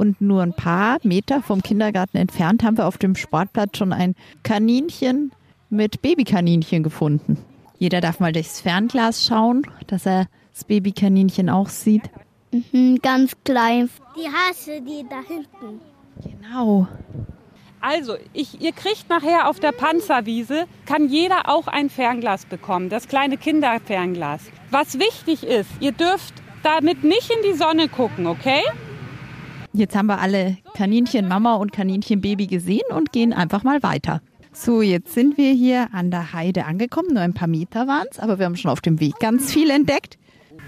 Und 0.00 0.22
nur 0.22 0.40
ein 0.40 0.54
paar 0.54 0.96
Meter 1.02 1.42
vom 1.42 1.62
Kindergarten 1.62 2.16
entfernt 2.16 2.62
haben 2.62 2.78
wir 2.78 2.86
auf 2.86 2.96
dem 2.96 3.14
Sportplatz 3.14 3.76
schon 3.76 3.92
ein 3.92 4.14
Kaninchen 4.42 5.30
mit 5.68 6.00
Babykaninchen 6.00 6.82
gefunden. 6.82 7.36
Jeder 7.78 8.00
darf 8.00 8.18
mal 8.18 8.32
durchs 8.32 8.62
Fernglas 8.62 9.26
schauen, 9.26 9.66
dass 9.88 10.06
er 10.06 10.24
das 10.54 10.64
Babykaninchen 10.64 11.50
auch 11.50 11.68
sieht. 11.68 12.08
Mhm, 12.50 13.00
ganz 13.02 13.32
klein. 13.44 13.90
Die 14.16 14.26
Hase, 14.26 14.80
die 14.80 15.04
da 15.06 15.20
hinten. 15.20 15.82
Genau. 16.24 16.88
Also, 17.82 18.14
ich, 18.32 18.58
ihr 18.58 18.72
kriegt 18.72 19.10
nachher 19.10 19.50
auf 19.50 19.60
der 19.60 19.72
Panzerwiese, 19.72 20.64
kann 20.86 21.10
jeder 21.10 21.46
auch 21.50 21.66
ein 21.66 21.90
Fernglas 21.90 22.46
bekommen, 22.46 22.88
das 22.88 23.06
kleine 23.06 23.36
Kinderfernglas. 23.36 24.44
Was 24.70 24.98
wichtig 24.98 25.44
ist, 25.44 25.68
ihr 25.80 25.92
dürft 25.92 26.32
damit 26.62 27.04
nicht 27.04 27.30
in 27.30 27.42
die 27.52 27.58
Sonne 27.58 27.88
gucken, 27.88 28.26
okay? 28.26 28.62
Jetzt 29.72 29.94
haben 29.94 30.06
wir 30.06 30.18
alle 30.18 30.58
Kaninchen 30.74 31.28
Mama 31.28 31.54
und 31.54 31.72
Kaninchen 31.72 32.20
Baby 32.20 32.46
gesehen 32.46 32.82
und 32.90 33.12
gehen 33.12 33.32
einfach 33.32 33.62
mal 33.62 33.82
weiter. 33.82 34.20
So, 34.52 34.82
jetzt 34.82 35.14
sind 35.14 35.38
wir 35.38 35.52
hier 35.52 35.88
an 35.92 36.10
der 36.10 36.32
Heide 36.32 36.64
angekommen. 36.64 37.14
Nur 37.14 37.22
ein 37.22 37.34
paar 37.34 37.46
Meter 37.46 37.86
waren 37.86 38.06
es, 38.10 38.18
aber 38.18 38.38
wir 38.38 38.46
haben 38.46 38.56
schon 38.56 38.70
auf 38.70 38.80
dem 38.80 38.98
Weg 38.98 39.18
ganz 39.20 39.52
viel 39.52 39.70
entdeckt. 39.70 40.18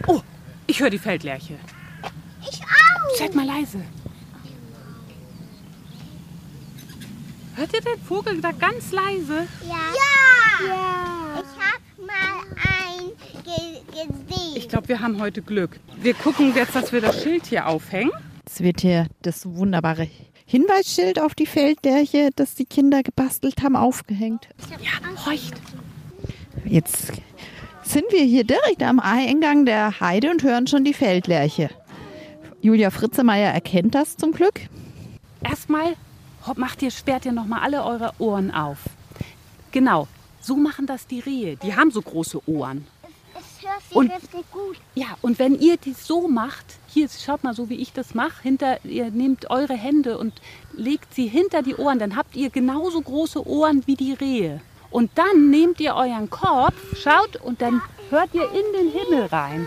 Oh, 0.07 0.21
ich 0.69 0.81
höre 0.81 0.91
die 0.91 0.99
Feldlerche. 0.99 1.55
Ich 2.43 2.61
auch. 2.63 3.19
Seid 3.19 3.35
mal 3.35 3.45
leise. 3.47 3.79
Hört 7.57 7.75
ihr 7.75 7.81
den 7.81 8.01
Vogel 8.03 8.41
da 8.41 8.53
ganz 8.53 8.93
leise? 8.93 9.47
Ja. 9.69 9.77
ja. 10.69 11.43
Ich 11.43 11.59
habe 11.61 12.07
mal 12.07 12.47
ein 12.57 13.11
ge 13.45 14.07
gesehen. 14.07 14.57
Ich 14.57 14.69
glaube, 14.69 14.89
wir 14.89 15.01
haben 15.01 15.21
heute 15.21 15.43
Glück. 15.43 15.81
Wir 16.01 16.15
gucken 16.15 16.55
jetzt, 16.55 16.77
dass 16.77 16.93
wir 16.93 17.01
das 17.01 17.23
Schild 17.23 17.47
hier 17.47 17.67
aufhängen. 17.67 18.13
Es 18.55 18.61
wird 18.61 18.83
hier 18.83 19.07
das 19.23 19.47
wunderbare 19.47 20.07
Hinweisschild 20.45 21.19
auf 21.19 21.35
die 21.35 21.47
Feldlerche, 21.47 22.29
das 22.37 22.55
die 22.55 22.67
Kinder 22.67 23.03
gebastelt 23.03 23.63
haben, 23.63 23.77
aufgehängt. 23.77 24.47
Ja, 24.79 25.25
horcht. 25.25 25.55
Jetzt 26.67 27.13
sind 27.83 28.05
wir 28.11 28.23
hier 28.23 28.45
direkt 28.45 28.83
am 28.83 29.01
Eingang 29.01 29.65
der 29.65 30.01
Heide 30.01 30.31
und 30.31 30.43
hören 30.43 30.67
schon 30.67 30.85
die 30.85 30.93
Feldlerche. 30.93 31.71
Julia 32.61 32.91
Fritzemeyer 32.91 33.55
erkennt 33.55 33.95
das 33.95 34.19
zum 34.19 34.33
Glück. 34.33 34.61
Erstmal 35.43 35.97
macht 36.57 36.83
ihr, 36.83 36.91
sperrt 36.91 37.25
ihr 37.25 37.33
nochmal 37.33 37.61
alle 37.61 37.83
eure 37.83 38.13
Ohren 38.19 38.51
auf. 38.51 38.81
Genau, 39.71 40.09
so 40.43 40.57
machen 40.57 40.87
das 40.87 41.07
die 41.07 41.21
Rehe. 41.21 41.57
Die 41.57 41.75
haben 41.75 41.91
so 41.91 42.03
große 42.03 42.47
Ohren. 42.47 42.87
Sich 43.89 43.97
Und- 43.97 44.11
richtig 44.13 44.51
gut. 44.51 44.77
Ja, 44.95 45.07
und 45.23 45.39
wenn 45.39 45.59
ihr 45.59 45.77
das 45.77 46.07
so 46.07 46.29
macht, 46.29 46.65
hier, 46.89 47.09
schaut 47.09 47.43
mal 47.45 47.55
so, 47.55 47.69
wie 47.69 47.77
ich 47.77 47.93
das 47.93 48.15
mache, 48.15 48.43
hinter, 48.43 48.85
ihr 48.85 49.11
nehmt 49.11 49.51
eure 49.51 49.75
Hände 49.75 50.19
und 50.19 50.35
legt 50.73 51.15
sie 51.15 51.27
hinter 51.29 51.63
die 51.63 51.75
Ohren, 51.77 51.99
dann 51.99 52.17
habt 52.17 52.37
ihr 52.37 52.51
genauso 52.51 53.01
große 53.01 53.47
Ohren 53.47 53.83
wie 53.87 53.97
die 53.97 54.13
Rehe. 54.15 54.61
Und 54.91 55.11
dann 55.17 55.51
nehmt 55.51 55.81
ihr 55.81 55.95
euren 55.95 56.29
Kopf, 56.29 56.75
schaut 56.99 57.37
und 57.37 57.63
dann 57.63 57.81
hört 58.11 58.35
ihr 58.35 58.45
in 58.51 58.73
den 58.79 58.93
Himmel 58.93 59.27
rein. 59.27 59.67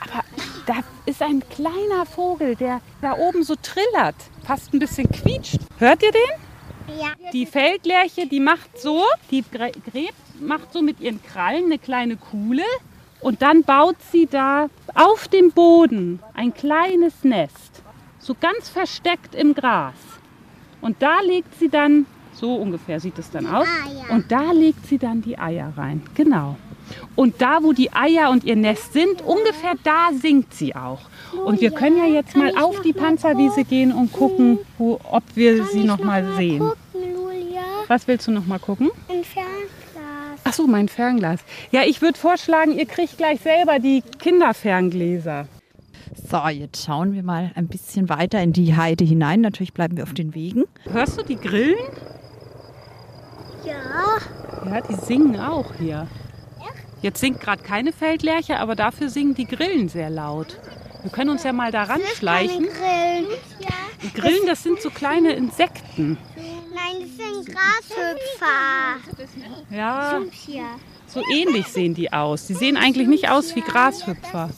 Aber 0.00 0.24
da 0.66 0.74
ist 1.06 1.22
ein 1.22 1.42
kleiner 1.48 2.06
Vogel, 2.06 2.56
der 2.56 2.80
da 3.02 3.16
oben 3.16 3.42
so 3.44 3.54
trillert, 3.56 4.16
fast 4.44 4.72
ein 4.72 4.78
bisschen 4.78 5.08
quietscht. 5.10 5.58
Hört 5.78 6.02
ihr 6.02 6.12
den? 6.12 6.98
Ja. 7.00 7.12
Die 7.32 7.46
Feldlerche, 7.46 8.26
die 8.26 8.40
macht 8.40 8.80
so, 8.80 9.04
die 9.30 9.42
gr- 9.42 9.70
gräbt, 9.90 10.14
macht 10.40 10.72
so 10.72 10.82
mit 10.82 11.00
ihren 11.00 11.22
Krallen 11.22 11.66
eine 11.66 11.78
kleine 11.78 12.16
Kuhle 12.16 12.64
und 13.20 13.42
dann 13.42 13.62
baut 13.62 13.96
sie 14.10 14.26
da 14.26 14.68
auf 14.94 15.28
dem 15.28 15.52
Boden 15.52 16.20
ein 16.34 16.54
kleines 16.54 17.22
Nest, 17.22 17.82
so 18.18 18.34
ganz 18.38 18.68
versteckt 18.68 19.34
im 19.34 19.54
Gras. 19.54 19.94
Und 20.80 21.02
da 21.02 21.20
legt 21.20 21.58
sie 21.58 21.68
dann, 21.68 22.06
so 22.32 22.54
ungefähr 22.54 23.00
sieht 23.00 23.18
es 23.18 23.30
dann 23.30 23.46
aus, 23.46 23.68
und 24.08 24.32
da 24.32 24.52
legt 24.52 24.86
sie 24.86 24.98
dann 24.98 25.20
die 25.20 25.38
Eier 25.38 25.72
rein. 25.76 26.02
Genau. 26.14 26.56
Und 27.14 27.40
da, 27.40 27.62
wo 27.62 27.72
die 27.72 27.92
Eier 27.92 28.30
und 28.30 28.44
ihr 28.44 28.56
Nest 28.56 28.92
sind, 28.94 29.22
ungefähr 29.22 29.74
da 29.84 30.08
singt 30.12 30.54
sie 30.54 30.74
auch. 30.74 31.00
Und 31.44 31.60
wir 31.60 31.70
können 31.70 31.98
ja 31.98 32.06
jetzt 32.06 32.36
mal 32.36 32.56
auf 32.58 32.80
die 32.80 32.92
Panzerwiese 32.92 33.64
gehen 33.64 33.92
und 33.92 34.12
gucken, 34.12 34.58
wo, 34.78 34.98
ob 35.10 35.22
wir 35.34 35.66
sie 35.66 35.84
noch 35.84 36.02
mal 36.02 36.34
sehen. 36.36 36.72
Was 37.86 38.08
willst 38.08 38.26
du 38.26 38.32
noch 38.32 38.46
mal 38.46 38.58
gucken? 38.58 38.90
Fernglas. 39.06 39.89
Ach 40.50 40.54
so, 40.54 40.66
mein 40.66 40.88
Fernglas. 40.88 41.38
Ja, 41.70 41.82
ich 41.86 42.02
würde 42.02 42.18
vorschlagen, 42.18 42.76
ihr 42.76 42.86
kriegt 42.86 43.16
gleich 43.16 43.40
selber 43.40 43.78
die 43.78 44.02
Kinderferngläser. 44.18 45.46
So, 46.28 46.48
jetzt 46.48 46.84
schauen 46.84 47.12
wir 47.12 47.22
mal 47.22 47.52
ein 47.54 47.68
bisschen 47.68 48.08
weiter 48.08 48.42
in 48.42 48.52
die 48.52 48.74
Heide 48.74 49.04
hinein. 49.04 49.42
Natürlich 49.42 49.72
bleiben 49.72 49.96
wir 49.96 50.02
auf 50.02 50.12
den 50.12 50.34
Wegen. 50.34 50.64
Hörst 50.90 51.20
du 51.20 51.22
die 51.22 51.36
Grillen? 51.36 51.78
Ja. 53.64 54.18
Ja, 54.68 54.80
die 54.80 54.94
singen 54.94 55.38
auch 55.38 55.72
hier. 55.78 56.08
Jetzt 57.00 57.20
singt 57.20 57.38
gerade 57.38 57.62
keine 57.62 57.92
Feldlerche, 57.92 58.58
aber 58.58 58.74
dafür 58.74 59.08
singen 59.08 59.34
die 59.36 59.46
Grillen 59.46 59.88
sehr 59.88 60.10
laut. 60.10 60.58
Wir 61.02 61.12
können 61.12 61.30
uns 61.30 61.44
ja 61.44 61.52
mal 61.52 61.70
daran 61.70 62.00
schleichen. 62.16 62.64
Grillen. 62.64 63.30
Ja. 63.60 63.68
Die 64.02 64.12
Grillen, 64.12 64.46
das 64.48 64.64
sind 64.64 64.82
so 64.82 64.90
kleine 64.90 65.32
Insekten. 65.32 66.18
Nein, 66.74 67.00
das 67.00 67.16
sind 67.16 67.46
Grashüpfer. 67.46 68.96
Ja, 69.70 70.20
so 71.06 71.22
ähnlich 71.32 71.66
sehen 71.66 71.94
die 71.94 72.12
aus. 72.12 72.46
Die 72.46 72.54
sehen 72.54 72.76
eigentlich 72.76 73.08
nicht 73.08 73.28
aus 73.28 73.54
wie 73.56 73.60
Grashüpfer. 73.62 74.50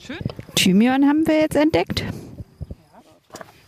Schön. 0.00 0.18
Thymian 0.56 1.06
haben 1.08 1.26
wir 1.26 1.40
jetzt 1.40 1.56
entdeckt. 1.56 2.04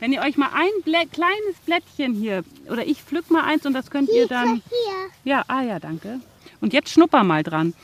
Wenn 0.01 0.13
ihr 0.13 0.21
euch 0.21 0.37
mal 0.37 0.51
ein 0.53 0.83
Blä 0.85 1.07
kleines 1.11 1.57
Blättchen 1.65 2.15
hier, 2.15 2.45
oder 2.69 2.87
ich 2.87 3.03
pflück 3.03 3.31
mal 3.31 3.45
eins 3.45 3.65
und 3.65 3.73
das 3.73 3.91
könnt 3.91 4.11
ihr 4.11 4.29
dann. 4.29 4.57
Hier. 4.69 5.11
Ja, 5.33 5.45
ah 5.49 5.63
ja, 5.63 5.79
danke. 5.79 6.21
Und 6.61 6.73
jetzt 6.73 6.91
schnupper 6.91 7.25
mal 7.25 7.43
dran. 7.43 7.75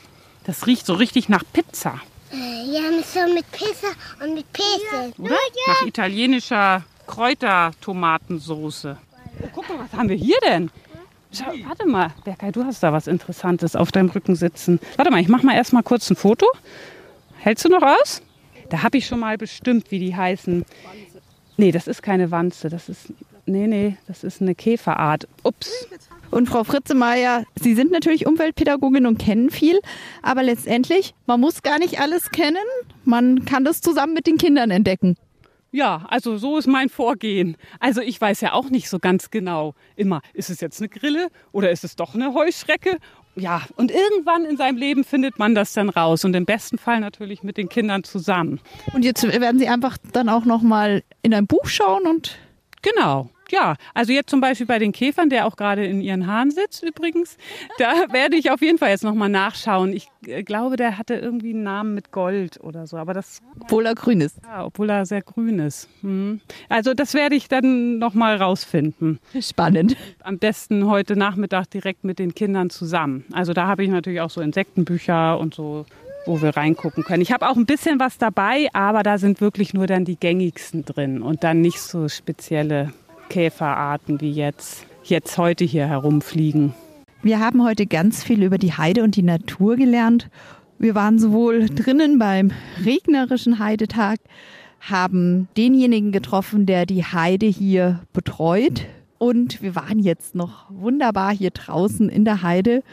Das 0.45 0.67
riecht 0.67 0.85
so 0.85 0.93
richtig 0.93 1.29
nach 1.29 1.43
Pizza, 1.53 1.99
Ja, 2.31 2.81
mit 2.91 3.05
so 3.05 3.19
mit 3.33 3.49
Pizza 3.51 3.87
und 4.21 4.35
mit 4.35 4.51
Pizza. 4.53 5.11
oder? 5.17 5.37
Nach 5.67 5.81
italienischer 5.85 6.83
Kräutertomatensoße. 7.07 8.97
Oh, 9.41 9.47
guck 9.53 9.69
mal, 9.69 9.79
was 9.79 9.97
haben 9.97 10.09
wir 10.09 10.15
hier 10.15 10.37
denn? 10.47 10.69
Schau, 11.31 11.51
warte 11.67 11.87
mal, 11.87 12.11
Berkay, 12.23 12.51
du 12.51 12.63
hast 12.63 12.83
da 12.83 12.93
was 12.93 13.07
Interessantes 13.07 13.75
auf 13.75 13.91
deinem 13.91 14.09
Rücken 14.09 14.35
sitzen. 14.35 14.79
Warte 14.97 15.09
mal, 15.09 15.19
ich 15.19 15.29
mach 15.29 15.41
mal 15.41 15.55
erst 15.55 15.73
kurz 15.83 16.09
ein 16.09 16.15
Foto. 16.15 16.45
Hältst 17.37 17.65
du 17.65 17.69
noch 17.69 17.81
aus? 17.81 18.21
Da 18.69 18.83
habe 18.83 18.97
ich 18.97 19.07
schon 19.07 19.19
mal 19.19 19.37
bestimmt, 19.37 19.91
wie 19.91 19.99
die 19.99 20.15
heißen. 20.15 20.63
Nee, 21.57 21.71
das 21.71 21.87
ist 21.87 22.01
keine 22.03 22.31
Wanze. 22.31 22.69
Das 22.69 22.89
ist. 22.89 23.13
Nee, 23.45 23.67
nee, 23.67 23.97
das 24.07 24.23
ist 24.23 24.41
eine 24.41 24.55
Käferart. 24.55 25.27
Ups. 25.43 25.87
Und 26.31 26.47
Frau 26.47 26.63
Fritzemeier, 26.63 27.43
Sie 27.61 27.75
sind 27.75 27.91
natürlich 27.91 28.25
Umweltpädagogin 28.25 29.05
und 29.05 29.19
kennen 29.19 29.51
viel, 29.51 29.79
aber 30.23 30.41
letztendlich, 30.41 31.13
man 31.27 31.39
muss 31.39 31.61
gar 31.61 31.77
nicht 31.77 31.99
alles 31.99 32.31
kennen. 32.31 32.57
Man 33.05 33.45
kann 33.45 33.65
das 33.65 33.81
zusammen 33.81 34.13
mit 34.13 34.25
den 34.25 34.37
Kindern 34.37 34.71
entdecken. 34.71 35.15
Ja, 35.73 36.05
also 36.07 36.37
so 36.37 36.57
ist 36.57 36.67
mein 36.67 36.87
Vorgehen. 36.87 37.57
Also 37.79 37.99
ich 37.99 38.21
weiß 38.21 38.41
ja 38.41 38.53
auch 38.53 38.69
nicht 38.69 38.89
so 38.89 38.99
ganz 38.99 39.31
genau 39.31 39.73
immer, 39.95 40.21
ist 40.33 40.51
es 40.51 40.61
jetzt 40.61 40.79
eine 40.79 40.87
Grille 40.87 41.29
oder 41.51 41.71
ist 41.71 41.83
es 41.83 41.95
doch 41.95 42.13
eine 42.13 42.35
Heuschrecke? 42.35 42.99
Ja, 43.35 43.63
und 43.75 43.89
irgendwann 43.89 44.45
in 44.45 44.55
seinem 44.55 44.77
Leben 44.77 45.03
findet 45.03 45.39
man 45.39 45.55
das 45.55 45.73
dann 45.73 45.89
raus 45.89 46.23
und 46.25 46.35
im 46.35 46.45
besten 46.45 46.77
Fall 46.77 46.99
natürlich 46.99 47.41
mit 47.41 47.57
den 47.57 47.69
Kindern 47.69 48.03
zusammen. 48.03 48.61
Und 48.93 49.03
jetzt 49.03 49.23
werden 49.23 49.57
Sie 49.57 49.67
einfach 49.67 49.97
dann 50.11 50.29
auch 50.29 50.45
noch 50.45 50.61
mal 50.61 51.01
in 51.23 51.33
ein 51.33 51.47
Buch 51.47 51.65
schauen 51.65 52.05
und 52.05 52.37
Genau. 52.83 53.29
Ja, 53.51 53.75
also 53.93 54.13
jetzt 54.13 54.29
zum 54.29 54.41
Beispiel 54.41 54.65
bei 54.65 54.79
den 54.79 54.91
Käfern, 54.91 55.29
der 55.29 55.45
auch 55.45 55.55
gerade 55.55 55.85
in 55.85 56.01
ihren 56.01 56.27
Haaren 56.27 56.51
sitzt 56.51 56.83
übrigens, 56.83 57.37
da 57.77 57.93
werde 58.11 58.35
ich 58.35 58.51
auf 58.51 58.61
jeden 58.61 58.77
Fall 58.77 58.89
jetzt 58.89 59.03
nochmal 59.03 59.29
nachschauen. 59.29 59.93
Ich 59.93 60.07
äh, 60.25 60.43
glaube, 60.43 60.75
der 60.75 60.97
hatte 60.97 61.15
irgendwie 61.15 61.51
einen 61.51 61.63
Namen 61.63 61.93
mit 61.93 62.11
Gold 62.11 62.59
oder 62.61 62.87
so, 62.87 62.97
aber 62.97 63.13
das, 63.13 63.41
obwohl 63.59 63.85
er 63.85 63.95
grün 63.95 64.21
ist. 64.21 64.37
ja, 64.43 64.65
obwohl 64.65 64.89
er 64.89 65.05
sehr 65.05 65.21
grün 65.21 65.59
ist. 65.59 65.89
Hm. 66.01 66.41
Also 66.69 66.93
das 66.93 67.13
werde 67.13 67.35
ich 67.35 67.47
dann 67.47 67.97
nochmal 67.97 68.37
rausfinden. 68.37 69.19
Spannend. 69.39 69.95
Am 70.21 70.39
besten 70.39 70.87
heute 70.87 71.15
Nachmittag 71.15 71.69
direkt 71.69 72.03
mit 72.03 72.19
den 72.19 72.33
Kindern 72.33 72.69
zusammen. 72.69 73.25
Also 73.33 73.53
da 73.53 73.67
habe 73.67 73.83
ich 73.83 73.89
natürlich 73.89 74.21
auch 74.21 74.29
so 74.29 74.41
Insektenbücher 74.41 75.39
und 75.39 75.53
so, 75.53 75.85
wo 76.25 76.41
wir 76.41 76.55
reingucken 76.55 77.03
können. 77.03 77.21
Ich 77.21 77.31
habe 77.31 77.47
auch 77.47 77.55
ein 77.55 77.65
bisschen 77.65 77.99
was 77.99 78.17
dabei, 78.17 78.67
aber 78.73 79.03
da 79.03 79.17
sind 79.17 79.41
wirklich 79.41 79.73
nur 79.73 79.87
dann 79.87 80.05
die 80.05 80.15
gängigsten 80.15 80.85
drin 80.85 81.21
und 81.21 81.43
dann 81.43 81.61
nicht 81.61 81.79
so 81.79 82.07
spezielle 82.07 82.93
Käferarten 83.33 84.21
wie 84.21 84.29
jetzt, 84.29 84.85
jetzt 85.03 85.39
heute 85.39 85.63
hier 85.63 85.87
herumfliegen. 85.87 86.71
Wir 87.23 87.39
haben 87.39 87.63
heute 87.63 87.87
ganz 87.87 88.23
viel 88.23 88.43
über 88.43 88.59
die 88.59 88.73
Heide 88.73 89.01
und 89.01 89.15
die 89.15 89.23
Natur 89.23 89.75
gelernt. 89.75 90.29
Wir 90.77 90.93
waren 90.93 91.17
sowohl 91.17 91.65
drinnen 91.65 92.19
beim 92.19 92.51
regnerischen 92.85 93.57
Heidetag, 93.57 94.19
haben 94.81 95.47
denjenigen 95.57 96.11
getroffen, 96.11 96.67
der 96.67 96.85
die 96.85 97.03
Heide 97.03 97.47
hier 97.47 98.01
betreut. 98.13 98.85
Und 99.17 99.63
wir 99.63 99.75
waren 99.75 99.97
jetzt 99.97 100.35
noch 100.35 100.69
wunderbar 100.69 101.33
hier 101.33 101.49
draußen 101.49 102.09
in 102.09 102.25
der 102.25 102.43
Heide. 102.43 102.83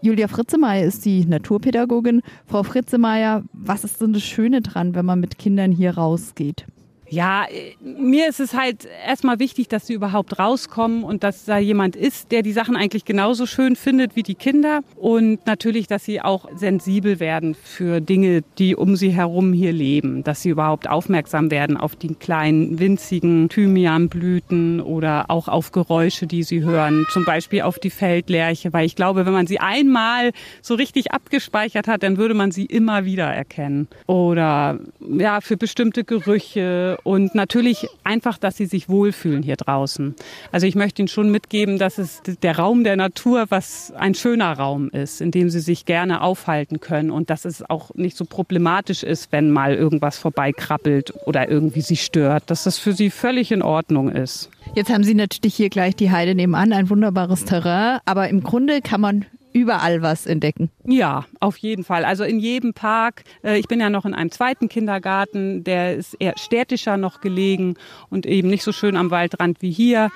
Julia 0.00 0.28
Fritzemeier 0.28 0.86
ist 0.86 1.04
die 1.04 1.26
Naturpädagogin. 1.26 2.22
Frau 2.46 2.62
Fritzemeier, 2.62 3.42
was 3.52 3.84
ist 3.84 4.00
denn 4.00 4.14
das 4.14 4.22
Schöne 4.22 4.62
dran, 4.62 4.94
wenn 4.94 5.04
man 5.04 5.20
mit 5.20 5.36
Kindern 5.36 5.70
hier 5.70 5.98
rausgeht? 5.98 6.64
Ja, 7.12 7.44
äh, 7.44 7.74
mir 7.82 8.26
ist 8.26 8.40
es 8.40 8.54
halt 8.54 8.88
erstmal 9.06 9.38
wichtig, 9.38 9.68
dass 9.68 9.86
sie 9.86 9.92
überhaupt 9.92 10.38
rauskommen 10.38 11.04
und 11.04 11.22
dass 11.22 11.44
da 11.44 11.58
jemand 11.58 11.94
ist, 11.94 12.32
der 12.32 12.40
die 12.40 12.52
Sachen 12.52 12.74
eigentlich 12.74 13.04
genauso 13.04 13.44
schön 13.44 13.76
findet 13.76 14.16
wie 14.16 14.22
die 14.22 14.34
Kinder. 14.34 14.80
Und 14.96 15.46
natürlich, 15.46 15.86
dass 15.88 16.06
sie 16.06 16.22
auch 16.22 16.48
sensibel 16.56 17.20
werden 17.20 17.54
für 17.54 18.00
Dinge, 18.00 18.42
die 18.56 18.74
um 18.74 18.96
sie 18.96 19.10
herum 19.10 19.52
hier 19.52 19.72
leben. 19.74 20.24
Dass 20.24 20.40
sie 20.40 20.48
überhaupt 20.48 20.88
aufmerksam 20.88 21.50
werden 21.50 21.76
auf 21.76 21.96
die 21.96 22.14
kleinen, 22.14 22.78
winzigen 22.78 23.50
Thymianblüten 23.50 24.80
oder 24.80 25.26
auch 25.28 25.48
auf 25.48 25.70
Geräusche, 25.70 26.26
die 26.26 26.44
sie 26.44 26.62
hören. 26.62 27.04
Zum 27.10 27.26
Beispiel 27.26 27.60
auf 27.60 27.78
die 27.78 27.90
Feldlerche, 27.90 28.72
weil 28.72 28.86
ich 28.86 28.96
glaube, 28.96 29.26
wenn 29.26 29.34
man 29.34 29.46
sie 29.46 29.60
einmal 29.60 30.30
so 30.62 30.76
richtig 30.76 31.12
abgespeichert 31.12 31.88
hat, 31.88 32.04
dann 32.04 32.16
würde 32.16 32.32
man 32.32 32.52
sie 32.52 32.64
immer 32.64 33.04
wieder 33.04 33.26
erkennen. 33.26 33.86
Oder 34.06 34.80
ja, 35.18 35.42
für 35.42 35.58
bestimmte 35.58 36.04
Gerüche 36.04 36.96
und 37.04 37.34
natürlich 37.34 37.88
einfach, 38.04 38.38
dass 38.38 38.56
sie 38.56 38.66
sich 38.66 38.88
wohlfühlen 38.88 39.42
hier 39.42 39.56
draußen. 39.56 40.14
Also 40.50 40.66
ich 40.66 40.74
möchte 40.74 41.02
Ihnen 41.02 41.08
schon 41.08 41.30
mitgeben, 41.30 41.78
dass 41.78 41.98
es 41.98 42.22
der 42.22 42.58
Raum 42.58 42.84
der 42.84 42.96
Natur, 42.96 43.46
was 43.48 43.92
ein 43.96 44.14
schöner 44.14 44.52
Raum 44.52 44.90
ist, 44.90 45.20
in 45.20 45.30
dem 45.30 45.50
sie 45.50 45.60
sich 45.60 45.84
gerne 45.84 46.20
aufhalten 46.20 46.80
können 46.80 47.10
und 47.10 47.30
dass 47.30 47.44
es 47.44 47.68
auch 47.68 47.94
nicht 47.94 48.16
so 48.16 48.24
problematisch 48.24 49.02
ist, 49.02 49.32
wenn 49.32 49.50
mal 49.50 49.74
irgendwas 49.74 50.18
vorbeikrabbelt 50.18 51.12
oder 51.26 51.48
irgendwie 51.48 51.80
sie 51.80 51.96
stört, 51.96 52.50
dass 52.50 52.64
das 52.64 52.78
für 52.78 52.92
sie 52.92 53.10
völlig 53.10 53.52
in 53.52 53.62
Ordnung 53.62 54.10
ist. 54.10 54.50
Jetzt 54.74 54.90
haben 54.90 55.04
Sie 55.04 55.14
natürlich 55.14 55.54
hier 55.54 55.68
gleich 55.68 55.96
die 55.96 56.10
Heide 56.10 56.34
nebenan, 56.34 56.72
ein 56.72 56.88
wunderbares 56.88 57.44
Terrain, 57.44 57.98
aber 58.04 58.28
im 58.28 58.42
Grunde 58.42 58.80
kann 58.80 59.00
man 59.00 59.26
überall 59.52 60.02
was 60.02 60.26
entdecken. 60.26 60.70
Ja, 60.84 61.24
auf 61.40 61.56
jeden 61.56 61.84
Fall. 61.84 62.04
Also 62.04 62.24
in 62.24 62.38
jedem 62.38 62.74
Park. 62.74 63.24
Äh, 63.42 63.58
Ich 63.58 63.68
bin 63.68 63.80
ja 63.80 63.90
noch 63.90 64.04
in 64.04 64.14
einem 64.14 64.30
zweiten 64.30 64.68
Kindergarten, 64.68 65.64
der 65.64 65.96
ist 65.96 66.14
eher 66.18 66.34
städtischer 66.36 66.96
noch 66.96 67.20
gelegen 67.20 67.74
und 68.10 68.26
eben 68.26 68.48
nicht 68.48 68.62
so 68.62 68.72
schön 68.72 68.96
am 68.96 69.10
Waldrand 69.10 69.62
wie 69.62 69.70
hier. 69.70 70.10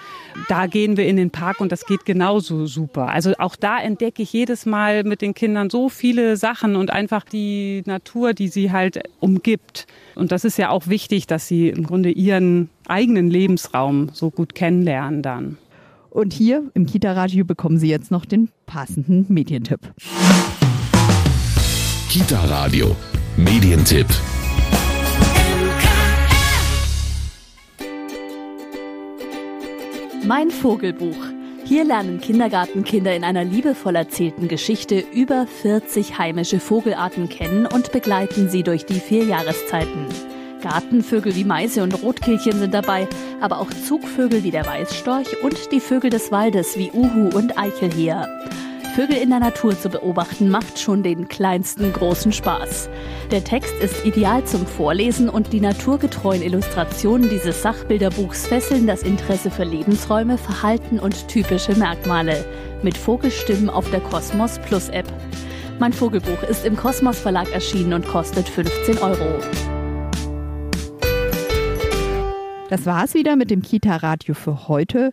Da 0.48 0.66
gehen 0.66 0.96
wir 0.96 1.06
in 1.06 1.16
den 1.16 1.30
Park 1.30 1.60
und 1.60 1.72
das 1.72 1.86
geht 1.86 2.04
genauso 2.04 2.66
super. 2.66 3.08
Also 3.08 3.34
auch 3.38 3.56
da 3.56 3.78
entdecke 3.78 4.22
ich 4.22 4.32
jedes 4.32 4.66
Mal 4.66 5.04
mit 5.04 5.22
den 5.22 5.34
Kindern 5.34 5.70
so 5.70 5.88
viele 5.88 6.36
Sachen 6.36 6.76
und 6.76 6.90
einfach 6.90 7.24
die 7.24 7.82
Natur, 7.86 8.32
die 8.32 8.48
sie 8.48 8.72
halt 8.72 9.00
umgibt. 9.20 9.86
Und 10.14 10.32
das 10.32 10.44
ist 10.44 10.58
ja 10.58 10.70
auch 10.70 10.86
wichtig, 10.88 11.26
dass 11.26 11.46
sie 11.46 11.68
im 11.68 11.84
Grunde 11.84 12.10
ihren 12.10 12.70
eigenen 12.88 13.28
Lebensraum 13.30 14.10
so 14.12 14.30
gut 14.30 14.54
kennenlernen 14.54 15.22
dann. 15.22 15.58
Und 16.16 16.32
hier 16.32 16.70
im 16.72 16.86
Kita-Radio 16.86 17.44
bekommen 17.44 17.76
Sie 17.76 17.90
jetzt 17.90 18.10
noch 18.10 18.24
den 18.24 18.48
passenden 18.64 19.26
Medientipp. 19.28 19.80
Kita 22.08 22.42
Radio. 22.44 22.96
Medientipp. 23.36 24.06
Mein 30.26 30.50
Vogelbuch. 30.50 31.14
Hier 31.66 31.84
lernen 31.84 32.18
Kindergartenkinder 32.18 33.14
in 33.14 33.22
einer 33.22 33.44
liebevoll 33.44 33.96
erzählten 33.96 34.48
Geschichte 34.48 35.04
über 35.12 35.46
40 35.46 36.16
heimische 36.16 36.60
Vogelarten 36.60 37.28
kennen 37.28 37.66
und 37.66 37.92
begleiten 37.92 38.48
sie 38.48 38.62
durch 38.62 38.86
die 38.86 39.00
vier 39.00 39.26
Jahreszeiten. 39.26 40.06
Gartenvögel 40.62 41.34
wie 41.34 41.44
Meise 41.44 41.82
und 41.82 42.02
Rotkehlchen 42.02 42.58
sind 42.58 42.74
dabei, 42.74 43.08
aber 43.40 43.60
auch 43.60 43.70
Zugvögel 43.70 44.42
wie 44.44 44.50
der 44.50 44.66
Weißstorch 44.66 45.42
und 45.42 45.72
die 45.72 45.80
Vögel 45.80 46.10
des 46.10 46.32
Waldes 46.32 46.76
wie 46.76 46.90
Uhu 46.92 47.28
und 47.36 47.58
Eichelheer. 47.58 48.28
Vögel 48.96 49.18
in 49.18 49.28
der 49.28 49.40
Natur 49.40 49.78
zu 49.78 49.90
beobachten 49.90 50.48
macht 50.48 50.78
schon 50.78 51.02
den 51.02 51.28
kleinsten 51.28 51.92
großen 51.92 52.32
Spaß. 52.32 52.88
Der 53.30 53.44
Text 53.44 53.74
ist 53.82 54.06
ideal 54.06 54.42
zum 54.44 54.66
Vorlesen 54.66 55.28
und 55.28 55.52
die 55.52 55.60
naturgetreuen 55.60 56.40
Illustrationen 56.40 57.28
dieses 57.28 57.60
Sachbilderbuchs 57.60 58.46
fesseln 58.46 58.86
das 58.86 59.02
Interesse 59.02 59.50
für 59.50 59.64
Lebensräume, 59.64 60.38
Verhalten 60.38 60.98
und 60.98 61.28
typische 61.28 61.74
Merkmale. 61.74 62.42
Mit 62.82 62.96
Vogelstimmen 62.96 63.68
auf 63.68 63.90
der 63.90 64.00
Kosmos 64.00 64.58
Plus 64.60 64.88
App. 64.88 65.12
Mein 65.78 65.92
Vogelbuch 65.92 66.42
ist 66.48 66.64
im 66.64 66.74
Kosmos 66.74 67.18
Verlag 67.18 67.52
erschienen 67.52 67.92
und 67.92 68.08
kostet 68.08 68.48
15 68.48 68.96
Euro. 68.96 69.75
Das 72.68 72.84
war's 72.84 73.14
wieder 73.14 73.36
mit 73.36 73.50
dem 73.50 73.62
Kita-Radio 73.62 74.34
für 74.34 74.66
heute. 74.66 75.12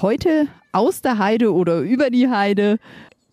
Heute 0.00 0.48
aus 0.72 1.02
der 1.02 1.18
Heide 1.18 1.52
oder 1.52 1.80
über 1.80 2.08
die 2.08 2.30
Heide. 2.30 2.78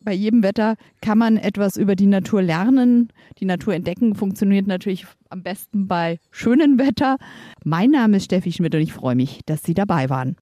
Bei 0.02 0.12
jedem 0.14 0.44
Wetter 0.44 0.76
kann 1.02 1.18
man 1.18 1.38
etwas 1.38 1.78
über 1.78 1.96
die 1.96 2.08
Natur 2.08 2.42
lernen. 2.42 3.14
Die 3.40 3.46
Natur 3.46 3.74
entdecken 3.74 4.16
funktioniert 4.16 4.68
natürlich 4.68 5.06
am 5.30 5.42
besten 5.42 5.88
bei 5.88 6.20
schönem 6.32 6.80
Wetter. 6.80 7.16
Mein 7.64 7.92
Name 7.92 8.18
ist 8.18 8.26
Steffi 8.26 8.52
Schmidt 8.52 8.76
und 8.76 8.82
ich 8.82 8.92
freue 8.92 9.16
mich, 9.16 9.40
dass 9.46 9.64
Sie 9.64 9.74
dabei 9.74 10.10
waren. 10.10 10.36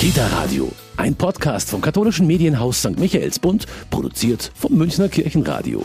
Kita 0.00 0.26
Radio. 0.28 0.72
Ein 0.96 1.14
Podcast 1.14 1.68
vom 1.68 1.82
katholischen 1.82 2.26
Medienhaus 2.26 2.78
St. 2.78 2.98
Michaelsbund, 2.98 3.66
produziert 3.90 4.50
vom 4.54 4.74
Münchner 4.74 5.08
Kirchenradio. 5.08 5.84